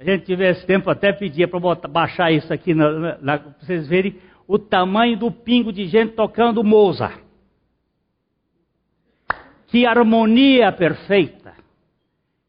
A 0.00 0.04
gente 0.04 0.24
tivesse 0.24 0.64
tempo, 0.64 0.88
até 0.88 1.12
pedia 1.12 1.46
para 1.46 1.60
baixar 1.88 2.32
isso 2.32 2.50
aqui, 2.50 2.74
para 2.74 3.36
vocês 3.60 3.86
verem 3.86 4.16
o 4.46 4.58
tamanho 4.58 5.18
do 5.18 5.30
pingo 5.30 5.70
de 5.70 5.86
gente 5.86 6.14
tocando 6.14 6.64
Mozart. 6.64 7.20
Que 9.66 9.84
harmonia 9.84 10.72
perfeita. 10.72 11.57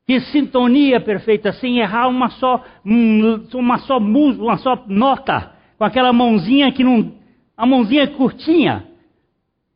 Que 0.10 0.22
sintonia 0.22 1.00
perfeita, 1.00 1.54
sem 1.54 1.78
errar 1.78 2.08
uma 2.08 2.32
só, 2.32 2.65
uma 2.84 3.78
só, 3.78 4.00
uma 4.00 4.58
só 4.58 4.84
nota 4.88 5.52
com 5.78 5.84
aquela 5.84 6.12
mãozinha 6.12 6.72
que 6.72 6.84
não. 6.84 7.13
A 7.56 7.63
mãozinha 7.63 8.08
curtinha, 8.08 8.88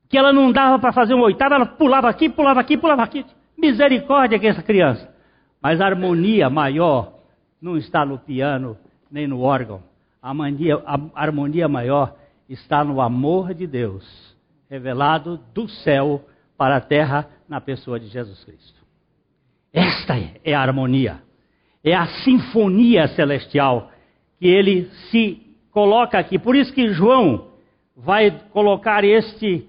que 0.09 0.17
ela 0.17 0.33
não 0.33 0.51
dava 0.51 0.79
para 0.79 0.91
fazer 0.91 1.13
uma 1.13 1.25
oitava, 1.25 1.53
ela 1.53 1.67
pulava 1.67 2.09
aqui, 2.09 2.29
pulava 2.29 2.59
aqui, 2.59 2.75
pulava 2.75 3.03
aqui. 3.03 3.23
Misericórdia 3.55 4.39
que 4.39 4.47
essa 4.47 4.63
criança. 4.63 5.07
Mas 5.61 5.79
a 5.79 5.85
harmonia 5.85 6.49
maior 6.49 7.13
não 7.61 7.77
está 7.77 8.03
no 8.03 8.17
piano 8.17 8.75
nem 9.11 9.27
no 9.27 9.39
órgão. 9.39 9.83
A, 10.19 10.31
a 10.31 10.99
harmonia 11.13 11.67
maior 11.67 12.15
está 12.49 12.83
no 12.83 13.01
amor 13.01 13.53
de 13.53 13.67
Deus, 13.67 14.35
revelado 14.67 15.39
do 15.53 15.69
céu 15.69 16.25
para 16.57 16.77
a 16.77 16.81
terra 16.81 17.27
na 17.47 17.61
pessoa 17.61 17.99
de 17.99 18.07
Jesus 18.07 18.43
Cristo. 18.43 18.82
Esta 19.73 20.13
é 20.43 20.53
a 20.53 20.61
harmonia, 20.61 21.19
é 21.83 21.95
a 21.95 22.05
sinfonia 22.23 23.07
celestial 23.09 23.91
que 24.39 24.47
ele 24.47 24.87
se 25.09 25.41
coloca 25.71 26.19
aqui. 26.19 26.37
Por 26.37 26.55
isso 26.55 26.71
que 26.71 26.93
João 26.93 27.47
vai 27.97 28.29
colocar 28.51 29.03
este 29.03 29.67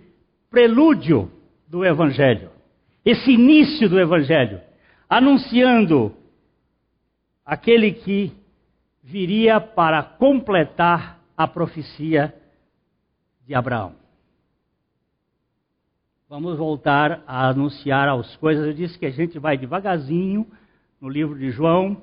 prelúdio 0.50 1.30
do 1.66 1.82
Evangelho, 1.84 2.50
esse 3.02 3.32
início 3.32 3.88
do 3.88 3.98
Evangelho, 3.98 4.60
anunciando 5.08 6.14
aquele 7.44 7.92
que 7.92 8.32
viria 9.02 9.58
para 9.60 10.02
completar 10.02 11.18
a 11.36 11.48
profecia 11.48 12.34
de 13.46 13.54
Abraão. 13.54 14.03
Vamos 16.28 16.56
voltar 16.56 17.22
a 17.26 17.48
anunciar 17.48 18.08
as 18.08 18.36
coisas. 18.36 18.66
Eu 18.66 18.72
disse 18.72 18.98
que 18.98 19.06
a 19.06 19.10
gente 19.10 19.38
vai 19.38 19.58
devagarzinho 19.58 20.46
no 21.00 21.08
livro 21.08 21.38
de 21.38 21.50
João, 21.50 22.00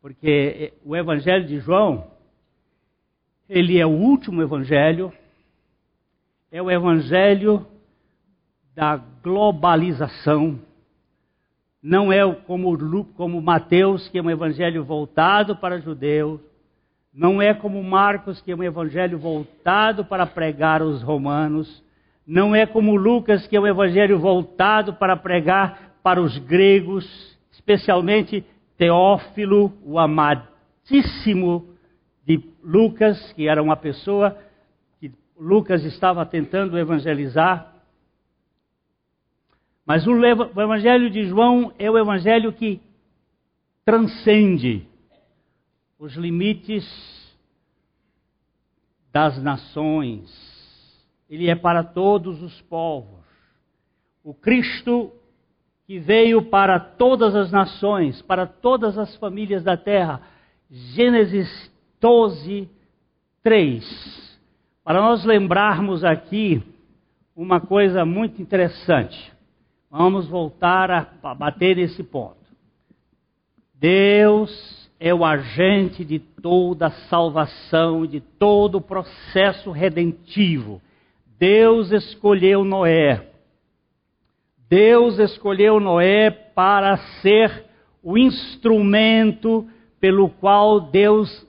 porque 0.00 0.72
o 0.84 0.96
Evangelho 0.96 1.46
de 1.46 1.60
João 1.60 2.10
ele 3.50 3.80
é 3.80 3.84
o 3.84 3.90
último 3.90 4.40
evangelho, 4.40 5.12
é 6.52 6.62
o 6.62 6.70
evangelho 6.70 7.66
da 8.76 8.96
globalização. 8.96 10.60
Não 11.82 12.12
é 12.12 12.32
como, 12.32 12.78
como 13.16 13.42
Mateus, 13.42 14.08
que 14.08 14.18
é 14.18 14.22
um 14.22 14.30
evangelho 14.30 14.84
voltado 14.84 15.56
para 15.56 15.80
judeus. 15.80 16.40
Não 17.12 17.42
é 17.42 17.52
como 17.52 17.82
Marcos, 17.82 18.40
que 18.40 18.52
é 18.52 18.54
um 18.54 18.62
evangelho 18.62 19.18
voltado 19.18 20.04
para 20.04 20.24
pregar 20.24 20.80
os 20.80 21.02
romanos. 21.02 21.82
Não 22.30 22.54
é 22.54 22.64
como 22.64 22.94
Lucas, 22.94 23.44
que 23.48 23.56
é 23.56 23.60
um 23.60 23.66
evangelho 23.66 24.16
voltado 24.20 24.94
para 24.94 25.16
pregar 25.16 25.96
para 26.00 26.22
os 26.22 26.38
gregos, 26.38 27.04
especialmente 27.50 28.46
Teófilo, 28.78 29.76
o 29.82 29.98
amadíssimo 29.98 31.74
de 32.24 32.40
Lucas, 32.62 33.32
que 33.32 33.48
era 33.48 33.60
uma 33.60 33.76
pessoa 33.76 34.38
que 35.00 35.12
Lucas 35.36 35.82
estava 35.82 36.24
tentando 36.24 36.78
evangelizar. 36.78 37.74
Mas 39.84 40.06
o 40.06 40.14
Evangelho 40.24 41.10
de 41.10 41.24
João 41.24 41.72
é 41.80 41.90
o 41.90 41.98
Evangelho 41.98 42.52
que 42.52 42.80
transcende 43.84 44.86
os 45.98 46.14
limites 46.14 46.86
das 49.12 49.42
nações. 49.42 50.49
Ele 51.30 51.48
é 51.48 51.54
para 51.54 51.84
todos 51.84 52.42
os 52.42 52.60
povos. 52.62 53.20
O 54.24 54.34
Cristo 54.34 55.12
que 55.86 55.98
veio 55.98 56.42
para 56.42 56.78
todas 56.78 57.34
as 57.34 57.50
nações, 57.50 58.20
para 58.22 58.46
todas 58.46 58.98
as 58.98 59.16
famílias 59.16 59.64
da 59.64 59.76
terra. 59.76 60.20
Gênesis 60.70 61.48
12, 62.00 62.68
3. 63.42 64.40
Para 64.84 65.00
nós 65.00 65.24
lembrarmos 65.24 66.04
aqui 66.04 66.62
uma 67.34 67.60
coisa 67.60 68.04
muito 68.04 68.40
interessante. 68.40 69.32
Vamos 69.90 70.28
voltar 70.28 70.90
a 70.90 71.34
bater 71.34 71.76
nesse 71.76 72.04
ponto. 72.04 72.36
Deus 73.74 74.88
é 75.00 75.12
o 75.12 75.24
agente 75.24 76.04
de 76.04 76.18
toda 76.18 76.86
a 76.86 77.08
salvação 77.08 78.04
e 78.04 78.08
de 78.08 78.20
todo 78.20 78.76
o 78.76 78.80
processo 78.80 79.72
redentivo. 79.72 80.80
Deus 81.40 81.90
escolheu 81.90 82.64
Noé 82.64 83.30
Deus 84.70 85.18
escolheu 85.18 85.80
Noé 85.80 86.30
para 86.30 86.96
ser 87.20 87.64
o 88.00 88.16
instrumento 88.16 89.66
pelo 89.98 90.30
qual 90.30 90.80
Deus 90.80 91.44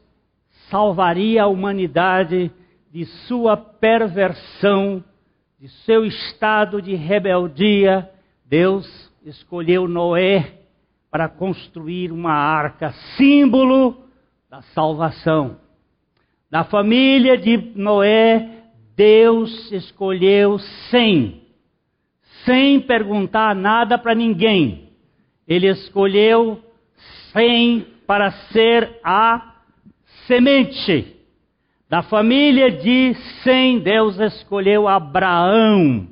salvaria 0.71 1.43
a 1.43 1.47
humanidade 1.47 2.51
de 2.91 3.05
sua 3.27 3.55
perversão, 3.55 5.03
de 5.59 5.69
seu 5.85 6.03
estado 6.03 6.81
de 6.81 6.95
rebeldia. 6.95 8.09
Deus 8.43 9.13
escolheu 9.23 9.87
Noé 9.87 10.53
para 11.11 11.29
construir 11.29 12.11
uma 12.11 12.33
arca, 12.33 12.91
símbolo 13.17 14.03
da 14.49 14.63
salvação. 14.63 15.57
Da 16.49 16.63
família 16.63 17.37
de 17.37 17.71
Noé, 17.75 18.60
Deus 19.01 19.71
escolheu 19.71 20.59
Sem 20.91 21.41
sem 22.45 22.79
perguntar 22.79 23.55
nada 23.55 23.97
para 23.97 24.13
ninguém. 24.13 24.89
Ele 25.47 25.67
escolheu 25.67 26.61
Sem 27.33 27.87
para 28.05 28.29
ser 28.51 28.99
a 29.03 29.55
semente. 30.27 31.15
Da 31.89 32.03
família 32.03 32.69
de 32.69 33.15
Sem, 33.43 33.79
Deus 33.79 34.19
escolheu 34.19 34.87
Abraão 34.87 36.07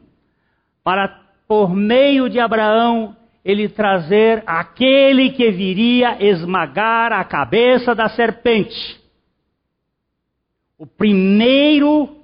para, 0.84 1.08
por 1.47 1.75
meio 1.75 2.28
de 2.28 2.39
Abraão, 2.39 3.15
ele 3.45 3.69
trazer 3.69 4.41
aquele 4.47 5.30
que 5.30 5.52
viria 5.52 6.17
esmagar 6.23 7.13
a 7.13 7.23
cabeça 7.23 7.93
da 7.93 8.10
serpente. 8.10 8.99
O 10.75 10.88
primeiro 10.88 12.18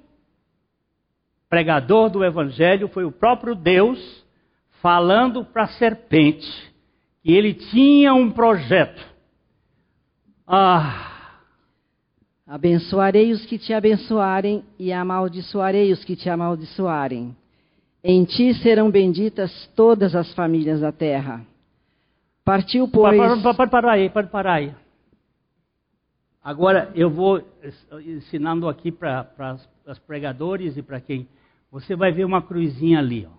pregador 1.56 2.10
do 2.10 2.22
Evangelho 2.22 2.90
foi 2.90 3.06
o 3.06 3.12
próprio 3.14 3.56
Deus 3.56 3.98
falando 4.82 5.46
para 5.46 5.64
a 5.64 5.68
serpente 5.68 6.46
que 7.24 7.32
ele 7.32 7.54
tinha 7.54 8.14
um 8.14 8.30
projeto. 8.30 9.02
Ah. 10.46 11.32
Abençoarei 12.46 13.32
os 13.32 13.46
que 13.46 13.58
te 13.58 13.74
abençoarem 13.74 14.66
e 14.78 14.92
amaldiçoarei 14.92 15.94
os 15.94 16.04
que 16.04 16.18
te 16.18 16.30
amaldiçoarem. 16.30 17.34
Em 18.04 18.26
ti 18.26 18.54
serão 18.56 18.92
benditas 18.92 19.72
todas 19.78 20.14
as 20.14 20.34
famílias 20.34 20.82
da 20.82 20.92
terra. 20.92 21.42
Partiu, 22.44 22.86
pois. 22.90 23.18
Pode 23.42 23.72
parar 23.72 23.94
aí, 23.94 24.10
pode 24.10 24.28
parar 24.30 24.56
aí. 24.56 24.74
Agora 26.44 26.92
eu 26.94 27.10
vou 27.10 27.42
ensinando 28.06 28.68
aqui 28.68 28.92
para 28.92 29.58
os 29.88 29.98
pregadores 30.00 30.76
e 30.76 30.82
para 30.82 31.00
quem. 31.00 31.26
Você 31.76 31.94
vai 31.94 32.10
ver 32.10 32.24
uma 32.24 32.42
cruzinha 32.42 33.00
ali, 33.00 33.26
ó. 33.26 33.36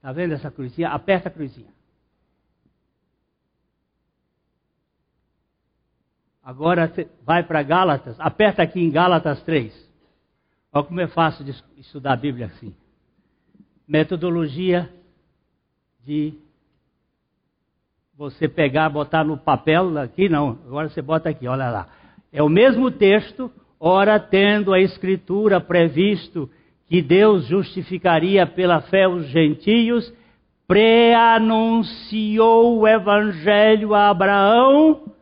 Tá 0.00 0.10
vendo 0.10 0.32
essa 0.32 0.50
cruzinha? 0.50 0.88
Aperta 0.88 1.28
a 1.28 1.30
cruzinha. 1.30 1.68
Agora 6.42 6.90
vai 7.22 7.42
para 7.42 7.62
Gálatas, 7.62 8.18
aperta 8.18 8.62
aqui 8.62 8.80
em 8.80 8.90
Gálatas 8.90 9.42
3. 9.42 9.70
Olha 10.72 10.84
como 10.86 11.00
é 11.02 11.06
fácil 11.06 11.44
de 11.44 11.54
estudar 11.76 12.14
a 12.14 12.16
Bíblia 12.16 12.46
assim. 12.46 12.74
Metodologia 13.86 14.90
de 16.06 16.32
você 18.14 18.48
pegar, 18.48 18.88
botar 18.88 19.24
no 19.24 19.36
papel 19.36 19.98
aqui, 19.98 20.26
não. 20.26 20.52
Agora 20.64 20.88
você 20.88 21.02
bota 21.02 21.28
aqui, 21.28 21.46
olha 21.46 21.68
lá. 21.68 21.86
É 22.32 22.42
o 22.42 22.48
mesmo 22.48 22.90
texto, 22.90 23.52
ora 23.78 24.18
tendo 24.18 24.72
a 24.72 24.80
Escritura 24.80 25.60
previsto 25.60 26.50
que 26.88 27.00
Deus 27.02 27.46
justificaria 27.46 28.46
pela 28.46 28.80
fé 28.82 29.08
os 29.08 29.26
gentios, 29.28 30.12
preanunciou 30.66 31.98
o 32.78 32.88
Evangelho 32.88 33.94
a 33.94 34.08
Abraão, 34.10 35.12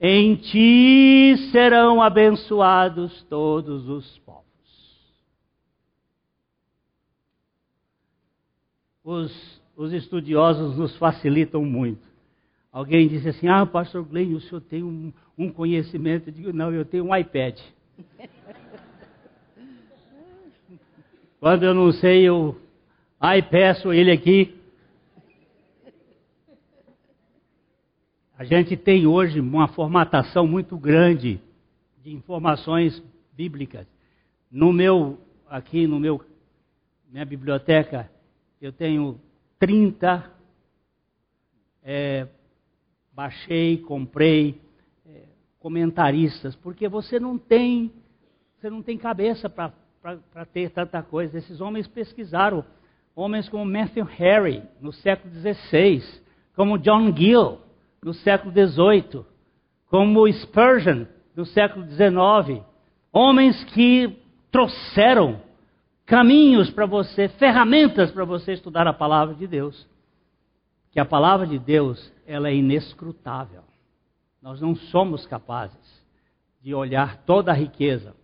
em 0.00 0.36
ti 0.36 1.36
serão 1.50 2.00
abençoados 2.00 3.22
todos 3.24 3.88
os 3.88 4.18
povos. 4.18 4.38
Os, 9.02 9.60
os 9.76 9.92
estudiosos 9.92 10.76
nos 10.76 10.96
facilitam 10.96 11.64
muito. 11.64 12.06
Alguém 12.70 13.08
disse 13.08 13.28
assim: 13.30 13.48
Ah, 13.48 13.64
pastor 13.66 14.04
Glenn, 14.04 14.34
o 14.34 14.40
senhor 14.40 14.60
tem 14.60 14.82
um, 14.82 15.12
um 15.36 15.50
conhecimento. 15.50 16.28
Eu 16.28 16.34
digo: 16.34 16.52
Não, 16.52 16.70
eu 16.72 16.84
tenho 16.84 17.06
um 17.06 17.16
iPad. 17.16 17.58
Quando 21.40 21.62
eu 21.62 21.72
não 21.72 21.92
sei, 21.92 22.24
eu 22.24 22.60
ai 23.20 23.40
peço 23.42 23.92
ele 23.92 24.10
aqui. 24.10 24.58
A 28.36 28.42
gente 28.42 28.76
tem 28.76 29.06
hoje 29.06 29.38
uma 29.38 29.68
formatação 29.68 30.48
muito 30.48 30.76
grande 30.76 31.40
de 32.02 32.12
informações 32.12 33.00
bíblicas. 33.32 33.86
No 34.50 34.72
meu, 34.72 35.16
aqui 35.48 35.86
no 35.86 36.00
meu, 36.00 36.24
minha 37.08 37.24
biblioteca, 37.24 38.10
eu 38.60 38.72
tenho 38.72 39.20
30 39.60 40.28
é, 41.84 42.26
baixei, 43.12 43.78
comprei 43.78 44.60
é, 45.06 45.22
comentaristas, 45.60 46.56
porque 46.56 46.88
você 46.88 47.20
não 47.20 47.38
tem, 47.38 47.92
você 48.56 48.68
não 48.68 48.82
tem 48.82 48.98
cabeça 48.98 49.48
para 49.48 49.72
ter 50.52 50.70
tanta 50.70 51.02
coisa. 51.02 51.38
Esses 51.38 51.60
homens 51.60 51.86
pesquisaram, 51.86 52.64
homens 53.14 53.48
como 53.48 53.64
Matthew 53.64 54.04
Harry, 54.04 54.62
no 54.80 54.92
século 54.92 55.32
XVI, 55.34 56.02
como 56.54 56.78
John 56.78 57.14
Gill, 57.16 57.58
no 58.02 58.14
século 58.14 58.52
XVIII, 58.52 59.24
como 59.88 60.30
Spurgeon, 60.32 61.06
no 61.34 61.44
século 61.44 61.86
XIX, 61.86 62.62
homens 63.12 63.62
que 63.64 64.16
trouxeram 64.50 65.40
caminhos 66.06 66.70
para 66.70 66.86
você, 66.86 67.28
ferramentas 67.28 68.10
para 68.10 68.24
você 68.24 68.52
estudar 68.52 68.86
a 68.86 68.92
palavra 68.92 69.34
de 69.34 69.46
Deus 69.46 69.86
que 70.90 71.00
a 71.00 71.04
palavra 71.04 71.46
de 71.46 71.58
Deus 71.58 72.12
ela 72.26 72.48
é 72.48 72.54
inescrutável. 72.54 73.62
Nós 74.42 74.60
não 74.60 74.74
somos 74.74 75.26
capazes 75.26 75.78
de 76.60 76.74
olhar 76.74 77.18
toda 77.24 77.52
a 77.52 77.54
riqueza. 77.54 78.14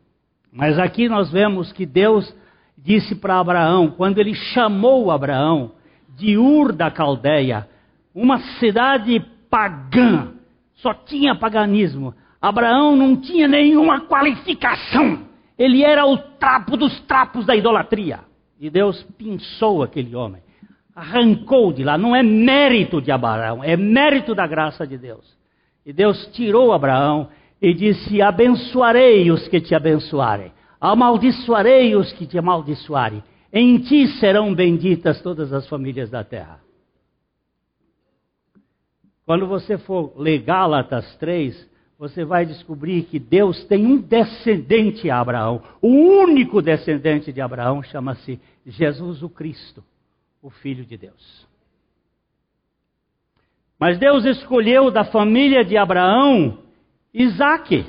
Mas 0.55 0.79
aqui 0.79 1.09
nós 1.09 1.31
vemos 1.31 1.73
que 1.73 1.85
Deus 1.85 2.35
disse 2.79 3.17
para 3.17 3.41
Abraão, 3.41 3.91
quando 3.91 4.19
ele 4.19 4.35
chamou 4.35 5.11
Abraão 5.11 5.73
de 6.17 6.39
Ur 6.39 6.73
da 6.73 6.91
Caldeia, 6.91 7.69
uma 8.15 8.39
cidade 8.59 9.21
pagã, 9.51 10.33
só 10.77 10.95
tinha 10.95 11.35
paganismo. 11.35 12.15
Abraão 12.41 12.95
não 12.95 13.17
tinha 13.17 13.49
nenhuma 13.49 14.03
qualificação. 14.03 15.27
Ele 15.59 15.83
era 15.83 16.07
o 16.07 16.17
trapo 16.17 16.77
dos 16.77 17.01
trapos 17.01 17.45
da 17.45 17.57
idolatria. 17.57 18.21
E 18.61 18.71
Deus 18.71 19.03
pinçou 19.19 19.83
aquele 19.83 20.15
homem 20.15 20.45
arrancou 20.95 21.73
de 21.73 21.83
lá. 21.83 21.99
Não 21.99 22.15
é 22.15 22.23
mérito 22.23 23.01
de 23.03 23.11
Abraão, 23.11 23.65
é 23.65 23.77
mérito 23.77 24.35
da 24.35 24.47
graça 24.47 24.87
de 24.87 24.97
Deus. 24.97 25.37
E 25.85 25.93
Deus 25.93 26.27
tirou 26.33 26.73
Abraão 26.73 27.29
e 27.65 27.73
disse: 27.73 28.21
Abençoarei 28.21 29.31
os 29.31 29.49
que 29.49 29.59
te 29.59 29.75
abençoarem, 29.75 30.53
amaldiçoarei 30.79 31.97
os 31.97 32.13
que 32.13 32.27
te 32.27 32.37
amaldiçoarem. 32.37 33.25
Em 33.51 33.79
ti 33.79 34.07
serão 34.19 34.55
benditas 34.55 35.23
todas 35.23 35.51
as 35.51 35.67
famílias 35.67 36.11
da 36.11 36.23
terra. 36.23 36.61
Quando 39.25 39.47
você 39.47 39.79
for 39.79 40.13
ler 40.21 40.41
Gálatas 40.41 41.17
3, 41.17 41.71
você 41.99 42.23
vai 42.23 42.45
descobrir 42.45 43.05
que 43.05 43.19
Deus 43.19 43.65
tem 43.65 43.87
um 43.87 43.97
descendente 43.97 45.09
a 45.09 45.21
Abraão. 45.21 45.63
O 45.81 45.89
único 45.89 46.61
descendente 46.61 47.33
de 47.33 47.41
Abraão 47.41 47.83
chama-se 47.83 48.39
Jesus 48.67 49.23
o 49.23 49.31
Cristo, 49.31 49.83
o 50.43 50.51
Filho 50.51 50.85
de 50.85 50.99
Deus. 50.99 51.47
Mas 53.81 53.99
Deus 53.99 54.27
escolheu 54.27 54.91
da 54.91 55.05
família 55.05 55.65
de 55.65 55.79
Abraão 55.79 56.64
Isaac. 57.15 57.87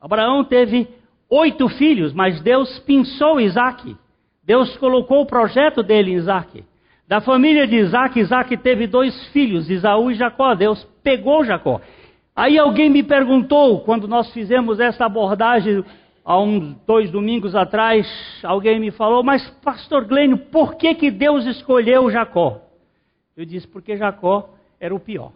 Abraão 0.00 0.42
teve 0.42 0.88
oito 1.28 1.68
filhos, 1.68 2.14
mas 2.14 2.40
Deus 2.40 2.78
pensou 2.80 3.38
Isaac. 3.38 3.94
Deus 4.42 4.76
colocou 4.78 5.20
o 5.20 5.26
projeto 5.26 5.82
dele 5.82 6.12
em 6.12 6.14
Isaac. 6.14 6.64
Da 7.06 7.20
família 7.20 7.66
de 7.66 7.76
Isaac, 7.76 8.18
Isaac 8.18 8.56
teve 8.56 8.86
dois 8.86 9.28
filhos, 9.28 9.68
Isaú 9.68 10.10
e 10.10 10.14
Jacó. 10.14 10.54
Deus 10.54 10.82
pegou 11.02 11.44
Jacó. 11.44 11.80
Aí 12.34 12.58
alguém 12.58 12.88
me 12.88 13.02
perguntou, 13.02 13.80
quando 13.80 14.08
nós 14.08 14.32
fizemos 14.32 14.80
essa 14.80 15.04
abordagem 15.04 15.84
há 16.24 16.36
dois 16.86 17.10
domingos 17.10 17.54
atrás, 17.54 18.06
alguém 18.42 18.80
me 18.80 18.90
falou, 18.90 19.22
mas 19.22 19.48
pastor 19.62 20.06
Glênio, 20.06 20.38
por 20.38 20.76
que, 20.76 20.94
que 20.94 21.10
Deus 21.10 21.44
escolheu 21.44 22.10
Jacó? 22.10 22.62
Eu 23.36 23.44
disse, 23.44 23.68
porque 23.68 23.96
Jacó 23.96 24.48
era 24.80 24.94
o 24.94 25.00
pior. 25.00 25.32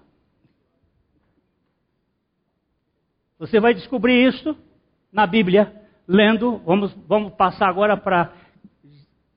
Você 3.38 3.61
vai 3.61 3.75
descobrir 3.75 4.27
isso 4.27 4.57
na 5.12 5.27
Bíblia, 5.27 5.70
lendo, 6.09 6.57
vamos, 6.64 6.94
vamos 7.07 7.35
passar 7.35 7.68
agora 7.68 7.94
para 7.94 8.33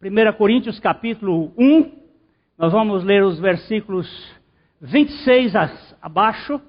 1 0.02 0.38
Coríntios 0.38 0.80
capítulo 0.80 1.52
1, 1.58 1.92
nós 2.58 2.72
vamos 2.72 3.04
ler 3.04 3.24
os 3.26 3.38
versículos 3.40 4.08
26 4.80 5.54
abaixo, 6.02 6.62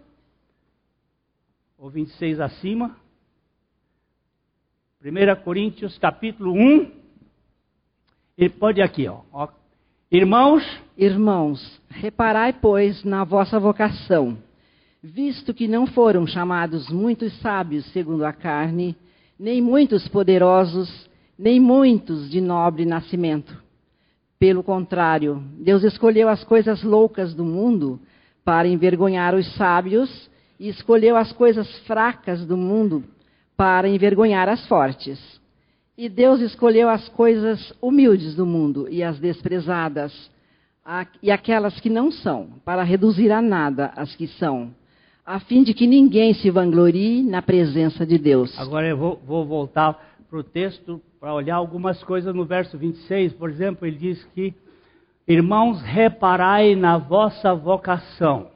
ou 1.78 1.88
26 1.88 2.40
acima. 2.40 2.96
1 5.00 5.44
Coríntios 5.44 5.96
capítulo 5.98 6.52
1, 6.52 6.90
ele 8.36 8.50
pode 8.50 8.82
aqui, 8.82 9.06
ó, 9.06 9.20
ó. 9.32 9.48
Irmãos, 10.10 10.64
irmãos, 10.96 11.80
reparai 11.88 12.52
pois 12.52 13.04
na 13.04 13.22
vossa 13.22 13.60
vocação, 13.60 14.36
visto 15.02 15.54
que 15.54 15.66
não 15.66 15.86
foram 15.86 16.26
chamados 16.26 16.90
muitos 16.90 17.32
sábios 17.40 17.86
segundo 17.92 18.24
a 18.24 18.32
carne, 18.32 18.96
nem 19.38 19.62
muitos 19.62 20.06
poderosos, 20.08 21.08
nem 21.38 21.58
muitos 21.58 22.30
de 22.30 22.40
nobre 22.40 22.84
nascimento. 22.84 23.56
Pelo 24.38 24.62
contrário, 24.62 25.42
Deus 25.58 25.82
escolheu 25.82 26.28
as 26.28 26.44
coisas 26.44 26.82
loucas 26.82 27.34
do 27.34 27.44
mundo 27.44 28.00
para 28.44 28.68
envergonhar 28.68 29.34
os 29.34 29.54
sábios 29.54 30.30
e 30.58 30.68
escolheu 30.68 31.16
as 31.16 31.32
coisas 31.32 31.68
fracas 31.80 32.44
do 32.44 32.56
mundo 32.56 33.04
para 33.56 33.88
envergonhar 33.88 34.48
as 34.48 34.66
fortes. 34.66 35.18
E 35.96 36.08
Deus 36.08 36.40
escolheu 36.40 36.88
as 36.88 37.08
coisas 37.10 37.72
humildes 37.80 38.34
do 38.34 38.46
mundo 38.46 38.86
e 38.90 39.02
as 39.02 39.18
desprezadas, 39.18 40.30
e 41.22 41.30
aquelas 41.30 41.78
que 41.78 41.90
não 41.90 42.10
são, 42.10 42.48
para 42.64 42.82
reduzir 42.82 43.30
a 43.30 43.42
nada 43.42 43.92
as 43.94 44.16
que 44.16 44.26
são, 44.26 44.74
a 45.30 45.38
fim 45.38 45.62
de 45.62 45.72
que 45.72 45.86
ninguém 45.86 46.34
se 46.34 46.50
vanglorie 46.50 47.22
na 47.22 47.40
presença 47.40 48.04
de 48.04 48.18
Deus. 48.18 48.58
Agora 48.58 48.88
eu 48.88 48.96
vou, 48.96 49.22
vou 49.24 49.46
voltar 49.46 49.96
para 50.28 50.38
o 50.40 50.42
texto 50.42 51.00
para 51.20 51.32
olhar 51.32 51.54
algumas 51.54 52.02
coisas 52.02 52.34
no 52.34 52.44
verso 52.44 52.76
26. 52.76 53.34
Por 53.34 53.48
exemplo, 53.48 53.86
ele 53.86 53.96
diz 53.96 54.24
que, 54.34 54.52
irmãos, 55.28 55.80
reparai 55.82 56.74
na 56.74 56.98
vossa 56.98 57.54
vocação, 57.54 58.50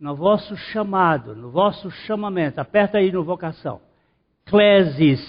no 0.00 0.16
vosso 0.16 0.56
chamado, 0.56 1.36
no 1.36 1.52
vosso 1.52 1.88
chamamento. 1.88 2.60
Aperta 2.60 2.98
aí 2.98 3.12
no 3.12 3.22
vocação. 3.22 3.80
Clesis. 4.44 5.22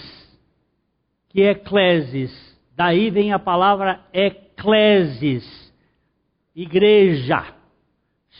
Que 1.28 1.42
é 1.42 1.54
clesis? 1.54 2.32
Daí 2.74 3.10
vem 3.10 3.32
a 3.32 3.38
palavra 3.38 4.00
eclesis. 4.12 5.72
Igreja. 6.52 7.44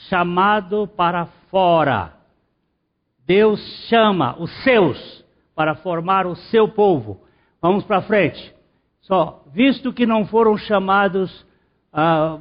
Chamado 0.09 0.89
para 0.89 1.27
fora. 1.49 2.19
Deus 3.31 3.61
chama 3.89 4.35
os 4.41 4.51
seus 4.65 5.25
para 5.55 5.77
formar 5.77 6.27
o 6.27 6.35
seu 6.35 6.67
povo. 6.67 7.21
Vamos 7.63 7.85
para 7.85 8.03
frente. 8.03 8.53
Só, 9.03 9.45
visto 9.55 9.93
que 9.93 10.05
não 10.05 10.27
foram 10.27 10.57
chamados, 10.57 11.31
uh, 11.95 12.41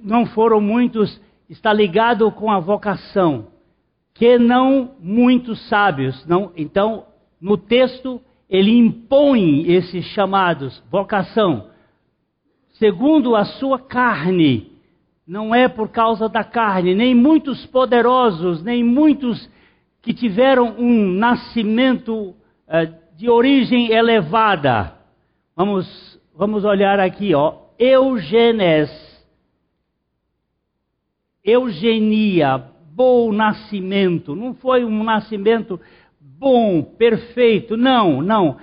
não 0.00 0.26
foram 0.26 0.60
muitos, 0.60 1.20
está 1.50 1.72
ligado 1.72 2.30
com 2.30 2.52
a 2.52 2.60
vocação, 2.60 3.48
que 4.14 4.38
não 4.38 4.92
muitos 5.00 5.60
sábios. 5.68 6.24
Não, 6.24 6.52
então, 6.56 7.06
no 7.40 7.56
texto, 7.56 8.20
ele 8.48 8.70
impõe 8.78 9.68
esses 9.68 10.04
chamados, 10.04 10.80
vocação, 10.88 11.66
segundo 12.74 13.34
a 13.34 13.44
sua 13.44 13.80
carne. 13.80 14.70
Não 15.26 15.52
é 15.52 15.66
por 15.66 15.88
causa 15.88 16.28
da 16.28 16.44
carne, 16.44 16.94
nem 16.94 17.12
muitos 17.12 17.66
poderosos, 17.66 18.62
nem 18.62 18.84
muitos 18.84 19.57
que 20.08 20.14
tiveram 20.14 20.74
um 20.78 21.12
nascimento 21.12 22.30
uh, 22.30 22.34
de 23.14 23.28
origem 23.28 23.92
elevada. 23.92 24.94
Vamos, 25.54 26.18
vamos 26.34 26.64
olhar 26.64 26.98
aqui, 26.98 27.34
ó. 27.34 27.56
Eugenes. 27.78 28.88
Eugenia, 31.44 32.56
bom 32.94 33.30
nascimento. 33.32 34.34
Não 34.34 34.54
foi 34.54 34.82
um 34.82 35.04
nascimento 35.04 35.78
bom, 36.18 36.82
perfeito. 36.82 37.76
Não, 37.76 38.22
não. 38.22 38.56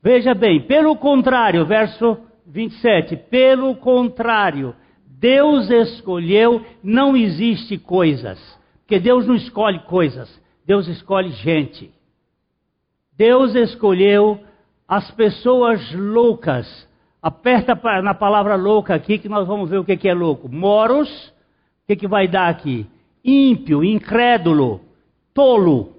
Veja 0.00 0.34
bem, 0.34 0.60
pelo 0.60 0.94
contrário, 0.94 1.66
verso 1.66 2.16
27. 2.46 3.16
Pelo 3.28 3.74
contrário, 3.74 4.72
Deus 5.04 5.68
escolheu, 5.68 6.64
não 6.80 7.16
existe 7.16 7.76
coisas. 7.76 8.38
Porque 8.82 9.00
Deus 9.00 9.26
não 9.26 9.34
escolhe 9.34 9.80
coisas, 9.80 10.40
Deus 10.72 10.88
escolhe 10.88 11.28
gente. 11.32 11.92
Deus 13.14 13.54
escolheu 13.54 14.42
as 14.88 15.10
pessoas 15.10 15.92
loucas. 15.92 16.88
Aperta 17.20 17.74
na 18.00 18.14
palavra 18.14 18.54
louca 18.54 18.94
aqui 18.94 19.18
que 19.18 19.28
nós 19.28 19.46
vamos 19.46 19.68
ver 19.68 19.76
o 19.76 19.84
que 19.84 20.08
é 20.08 20.14
louco. 20.14 20.48
Moros, 20.48 21.10
o 21.28 21.88
que, 21.88 21.94
que 21.94 22.08
vai 22.08 22.26
dar 22.26 22.48
aqui? 22.48 22.86
Ímpio, 23.22 23.84
incrédulo, 23.84 24.80
tolo. 25.34 25.94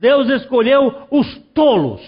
Deus 0.00 0.28
escolheu 0.30 1.06
os 1.12 1.38
tolos, 1.54 2.02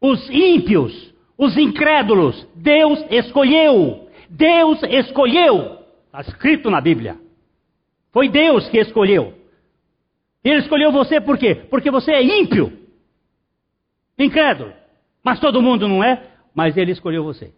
os 0.00 0.30
ímpios, 0.30 1.12
os 1.36 1.58
incrédulos. 1.58 2.48
Deus 2.54 3.04
escolheu. 3.10 4.08
Deus 4.30 4.82
escolheu. 4.84 5.75
Está 6.18 6.30
escrito 6.30 6.70
na 6.70 6.80
Bíblia. 6.80 7.20
Foi 8.10 8.30
Deus 8.30 8.66
que 8.70 8.78
escolheu. 8.78 9.34
Ele 10.42 10.60
escolheu 10.60 10.90
você 10.90 11.20
por 11.20 11.36
quê? 11.36 11.54
Porque 11.54 11.90
você 11.90 12.12
é 12.12 12.22
ímpio, 12.22 12.72
incrédulo. 14.18 14.72
Mas 15.22 15.40
todo 15.40 15.60
mundo 15.60 15.86
não 15.86 16.02
é, 16.02 16.30
mas 16.54 16.74
ele 16.74 16.92
escolheu 16.92 17.22
você. 17.22 17.52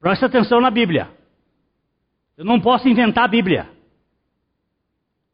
Presta 0.00 0.24
atenção 0.24 0.60
na 0.60 0.70
Bíblia. 0.70 1.10
Eu 2.38 2.44
não 2.46 2.58
posso 2.58 2.88
inventar 2.88 3.24
a 3.24 3.28
Bíblia. 3.28 3.68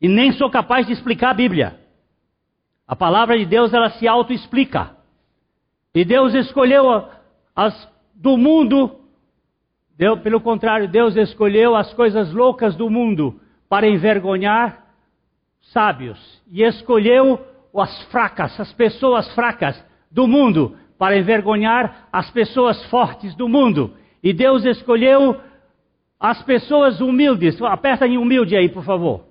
E 0.01 0.09
nem 0.09 0.33
sou 0.33 0.51
capaz 0.51 0.89
de 0.89 0.93
explicar 0.93 1.31
a 1.31 1.35
Bíblia. 1.35 1.79
A 2.85 2.97
palavra 2.97 3.39
de 3.39 3.47
Deus, 3.47 3.73
ela 3.73 3.91
se 3.91 4.09
auto-explica. 4.09 4.97
E 5.95 6.05
Deus 6.05 6.35
escolheu 6.35 7.20
as 7.61 7.89
do 8.15 8.37
mundo 8.37 9.01
Deus, 9.97 10.21
pelo 10.21 10.41
contrário, 10.41 10.89
Deus 10.89 11.15
escolheu 11.15 11.77
as 11.77 11.93
coisas 11.93 12.33
loucas 12.33 12.75
do 12.75 12.89
mundo 12.89 13.39
para 13.69 13.87
envergonhar 13.87 14.83
sábios 15.61 16.19
e 16.51 16.63
escolheu 16.63 17.39
as 17.77 18.03
fracas, 18.05 18.59
as 18.59 18.73
pessoas 18.73 19.31
fracas 19.35 19.77
do 20.11 20.27
mundo 20.27 20.75
para 20.99 21.19
envergonhar 21.19 22.09
as 22.11 22.31
pessoas 22.31 22.83
fortes 22.87 23.35
do 23.35 23.47
mundo. 23.47 23.95
E 24.23 24.33
Deus 24.33 24.65
escolheu 24.65 25.39
as 26.19 26.43
pessoas 26.45 27.03
humildes. 27.03 27.61
Aperta 27.61 28.07
em 28.07 28.17
humilde 28.17 28.57
aí, 28.57 28.71
por 28.71 28.83
favor. 28.83 29.27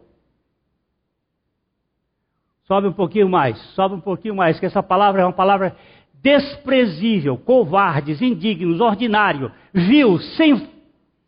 Sobe 2.65 2.89
um 2.89 2.93
pouquinho 2.93 3.27
mais, 3.27 3.59
sobe 3.73 3.95
um 3.95 3.99
pouquinho 3.99 4.35
mais, 4.35 4.59
que 4.59 4.67
essa 4.67 4.83
palavra 4.83 5.23
é 5.23 5.25
uma 5.25 5.33
palavra 5.33 5.75
desprezível, 6.21 7.37
covardes, 7.37 8.21
indignos, 8.21 8.79
ordinário, 8.79 9.51
vil, 9.73 10.19
sem, 10.19 10.69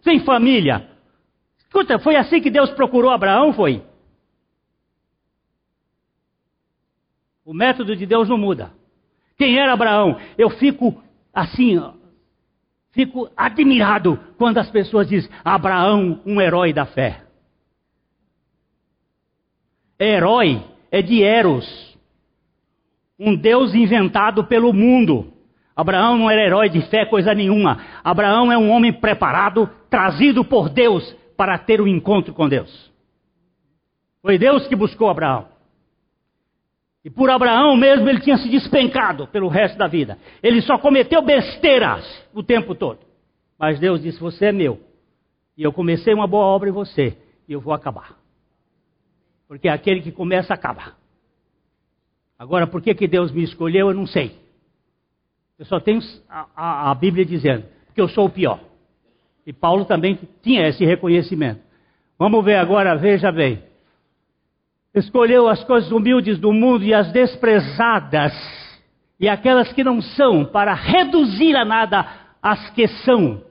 sem 0.01 0.19
família. 0.21 0.89
Escuta, 1.58 1.99
foi 1.99 2.15
assim 2.15 2.41
que 2.41 2.49
Deus 2.49 2.69
procurou 2.71 3.12
Abraão, 3.12 3.54
foi? 3.54 3.84
O 7.45 7.54
método 7.54 7.95
de 7.95 8.06
Deus 8.06 8.30
não 8.30 8.38
muda. 8.38 8.71
Quem 9.38 9.58
era 9.58 9.73
Abraão? 9.73 10.19
Eu 10.38 10.49
fico 10.49 11.01
assim, 11.34 11.80
Fico 12.91 13.30
admirado 13.38 14.19
quando 14.38 14.58
as 14.58 14.69
pessoas 14.69 15.08
dizem 15.08 15.32
Abraão, 15.43 16.21
um 16.25 16.41
herói 16.41 16.73
da 16.73 16.86
fé. 16.86 17.23
Herói 19.99 20.62
é 20.91 21.01
de 21.01 21.23
Eros, 21.23 21.90
um 23.21 23.36
Deus 23.36 23.75
inventado 23.75 24.43
pelo 24.45 24.73
mundo. 24.73 25.31
Abraão 25.75 26.17
não 26.17 26.29
era 26.29 26.43
herói 26.43 26.69
de 26.69 26.81
fé, 26.89 27.05
coisa 27.05 27.36
nenhuma. 27.36 27.79
Abraão 28.03 28.51
é 28.51 28.57
um 28.57 28.71
homem 28.71 28.91
preparado, 28.91 29.69
trazido 29.91 30.43
por 30.43 30.69
Deus 30.69 31.15
para 31.38 31.55
ter 31.60 31.79
o 31.79 31.84
um 31.84 31.88
encontro 31.88 32.34
com 32.34 32.49
Deus. 32.49 32.91
Foi 34.23 34.39
Deus 34.39 34.67
que 34.67 34.75
buscou 34.75 35.07
Abraão. 35.07 35.47
E 37.05 37.12
por 37.12 37.29
Abraão 37.29 37.75
mesmo 37.77 38.10
ele 38.10 38.21
tinha 38.21 38.38
se 38.38 38.49
despencado 38.49 39.27
pelo 39.27 39.47
resto 39.47 39.77
da 39.77 39.88
vida. 39.88 40.17
Ele 40.41 40.60
só 40.62 40.79
cometeu 40.79 41.21
besteiras 41.21 42.03
o 42.34 42.41
tempo 42.41 42.73
todo. 42.73 42.99
Mas 43.57 43.79
Deus 43.79 44.01
disse: 44.01 44.19
Você 44.19 44.47
é 44.47 44.51
meu. 44.51 44.79
E 45.55 45.63
eu 45.63 45.71
comecei 45.71 46.13
uma 46.13 46.27
boa 46.27 46.45
obra 46.45 46.69
em 46.69 46.73
você. 46.73 47.15
E 47.47 47.53
eu 47.53 47.62
vou 47.62 47.73
acabar. 47.73 48.17
Porque 49.47 49.67
é 49.67 49.71
aquele 49.71 50.01
que 50.01 50.12
começa, 50.12 50.53
acaba. 50.53 51.00
Agora, 52.41 52.65
por 52.65 52.82
que, 52.82 52.95
que 52.95 53.08
Deus 53.08 53.32
me 53.32 53.43
escolheu, 53.43 53.89
eu 53.89 53.93
não 53.93 54.08
sei. 54.08 54.36
Eu 55.60 55.65
só 55.65 55.80
tenho 55.80 55.99
a, 56.27 56.47
a, 56.56 56.91
a 56.91 56.95
Bíblia 56.95 57.23
dizendo 57.23 57.65
que 57.93 58.01
eu 58.01 58.08
sou 58.08 58.25
o 58.25 58.30
pior. 58.30 58.60
E 59.45 59.54
Paulo 59.54 59.86
também 59.86 60.17
tinha 60.41 60.67
esse 60.67 60.84
reconhecimento. 60.84 61.62
Vamos 62.17 62.43
ver 62.43 62.56
agora, 62.56 62.95
veja 62.95 63.32
bem 63.32 63.62
escolheu 64.93 65.47
as 65.47 65.63
coisas 65.63 65.91
humildes 65.91 66.38
do 66.38 66.51
mundo 66.51 66.84
e 66.84 66.93
as 66.93 67.12
desprezadas, 67.12 68.34
e 69.19 69.27
aquelas 69.27 69.71
que 69.73 69.84
não 69.84 70.01
são, 70.01 70.45
para 70.45 70.73
reduzir 70.73 71.56
a 71.56 71.63
nada 71.63 72.06
as 72.41 72.69
que 72.71 72.88
são, 72.88 73.43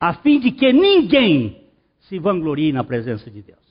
a 0.00 0.14
fim 0.14 0.40
de 0.40 0.50
que 0.50 0.72
ninguém 0.72 1.62
se 2.00 2.18
vanglorie 2.18 2.72
na 2.72 2.82
presença 2.82 3.30
de 3.30 3.42
Deus. 3.42 3.63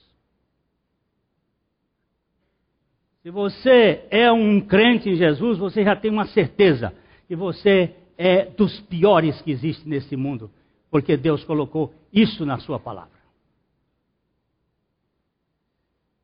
Se 3.24 3.32
você 3.32 4.06
é 4.12 4.30
um 4.30 4.60
crente 4.60 5.10
em 5.10 5.16
Jesus, 5.16 5.58
você 5.58 5.82
já 5.82 5.96
tem 5.96 6.12
uma 6.12 6.26
certeza 6.26 6.94
que 7.26 7.38
você 7.38 7.96
é 8.18 8.44
dos 8.48 8.82
piores 8.82 9.42
que 9.42 9.52
existe 9.52 9.88
nesse 9.88 10.18
mundo, 10.18 10.52
porque 10.92 11.16
Deus 11.16 11.42
colocou 11.46 11.94
isso 12.12 12.46
na 12.46 12.60
sua 12.60 12.78
palavra. 12.82 13.14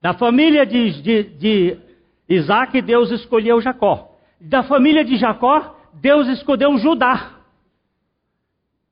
Da 0.02 0.14
família 0.14 0.66
de, 0.66 1.02
de, 1.02 1.24
de 1.24 1.80
Isaac, 2.28 2.82
Deus 2.82 3.12
escolheu 3.12 3.62
Jacó. 3.62 4.14
Da 4.42 4.64
família 4.64 5.06
de 5.06 5.16
Jacó, 5.16 5.78
Deus 5.94 6.28
escolheu 6.28 6.78
Judá. 6.80 7.40